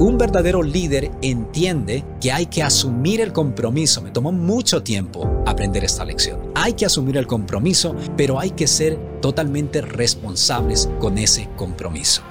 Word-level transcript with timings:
Un 0.00 0.16
verdadero 0.16 0.62
líder 0.62 1.10
entiende 1.22 2.04
que 2.20 2.30
hay 2.30 2.46
que 2.46 2.62
asumir 2.62 3.20
el 3.20 3.32
compromiso. 3.32 4.00
Me 4.00 4.12
tomó 4.12 4.30
mucho 4.30 4.84
tiempo 4.84 5.42
aprender 5.44 5.82
esta 5.82 6.04
lección. 6.04 6.52
Hay 6.54 6.74
que 6.74 6.86
asumir 6.86 7.16
el 7.16 7.26
compromiso, 7.26 7.96
pero 8.16 8.38
hay 8.38 8.52
que 8.52 8.68
ser 8.68 8.96
totalmente 9.20 9.80
responsables 9.80 10.88
con 11.00 11.18
ese 11.18 11.48
compromiso. 11.56 12.22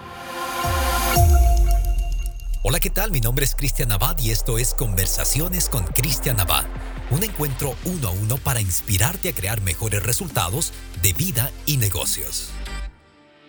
Hola, 2.63 2.79
¿qué 2.79 2.89
tal? 2.89 3.11
Mi 3.11 3.19
nombre 3.19 3.43
es 3.43 3.53
Cristian 3.53 3.91
Abad 3.91 4.17
y 4.19 4.31
esto 4.31 4.57
es 4.57 4.73
Conversaciones 4.73 5.67
con 5.67 5.83
Cristian 5.83 6.39
Abad. 6.39 6.63
Un 7.11 7.23
encuentro 7.25 7.75
uno 7.83 8.07
a 8.07 8.11
uno 8.11 8.37
para 8.37 8.61
inspirarte 8.61 9.27
a 9.27 9.33
crear 9.33 9.59
mejores 9.59 10.03
resultados 10.03 10.71
de 11.01 11.11
vida 11.11 11.51
y 11.65 11.75
negocios. 11.75 12.49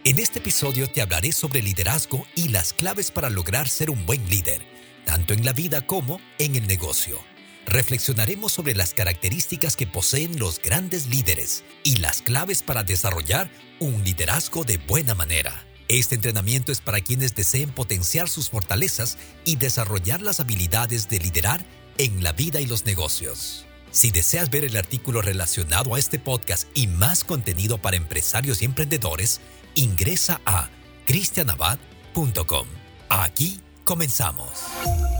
En 0.08 0.18
este 0.18 0.38
episodio 0.38 0.88
te 0.88 1.02
hablaré 1.02 1.32
sobre 1.32 1.60
liderazgo 1.60 2.26
y 2.34 2.48
las 2.48 2.72
claves 2.72 3.10
para 3.10 3.28
lograr 3.28 3.68
ser 3.68 3.90
un 3.90 4.06
buen 4.06 4.26
líder, 4.30 4.62
tanto 5.04 5.34
en 5.34 5.44
la 5.44 5.52
vida 5.52 5.84
como 5.84 6.18
en 6.38 6.56
el 6.56 6.66
negocio. 6.66 7.20
Reflexionaremos 7.66 8.50
sobre 8.50 8.74
las 8.74 8.94
características 8.94 9.76
que 9.76 9.86
poseen 9.86 10.38
los 10.38 10.62
grandes 10.62 11.08
líderes 11.08 11.62
y 11.84 11.96
las 11.96 12.22
claves 12.22 12.62
para 12.62 12.84
desarrollar 12.84 13.50
un 13.80 14.02
liderazgo 14.02 14.64
de 14.64 14.78
buena 14.78 15.14
manera. 15.14 15.66
Este 15.88 16.14
entrenamiento 16.14 16.72
es 16.72 16.80
para 16.80 17.02
quienes 17.02 17.34
deseen 17.34 17.68
potenciar 17.68 18.30
sus 18.30 18.48
fortalezas 18.48 19.18
y 19.44 19.56
desarrollar 19.56 20.22
las 20.22 20.40
habilidades 20.40 21.10
de 21.10 21.18
liderar 21.18 21.66
en 21.98 22.22
la 22.22 22.32
vida 22.32 22.62
y 22.62 22.66
los 22.66 22.86
negocios. 22.86 23.66
Si 23.90 24.10
deseas 24.10 24.50
ver 24.50 24.64
el 24.64 24.76
artículo 24.76 25.22
relacionado 25.22 25.94
a 25.94 25.98
este 25.98 26.18
podcast 26.18 26.68
y 26.74 26.86
más 26.86 27.24
contenido 27.24 27.78
para 27.78 27.96
empresarios 27.96 28.60
y 28.60 28.66
emprendedores, 28.66 29.40
ingresa 29.74 30.40
a 30.44 30.68
cristianabad.com. 31.06 32.66
Aquí 33.08 33.60
comenzamos. 33.84 35.17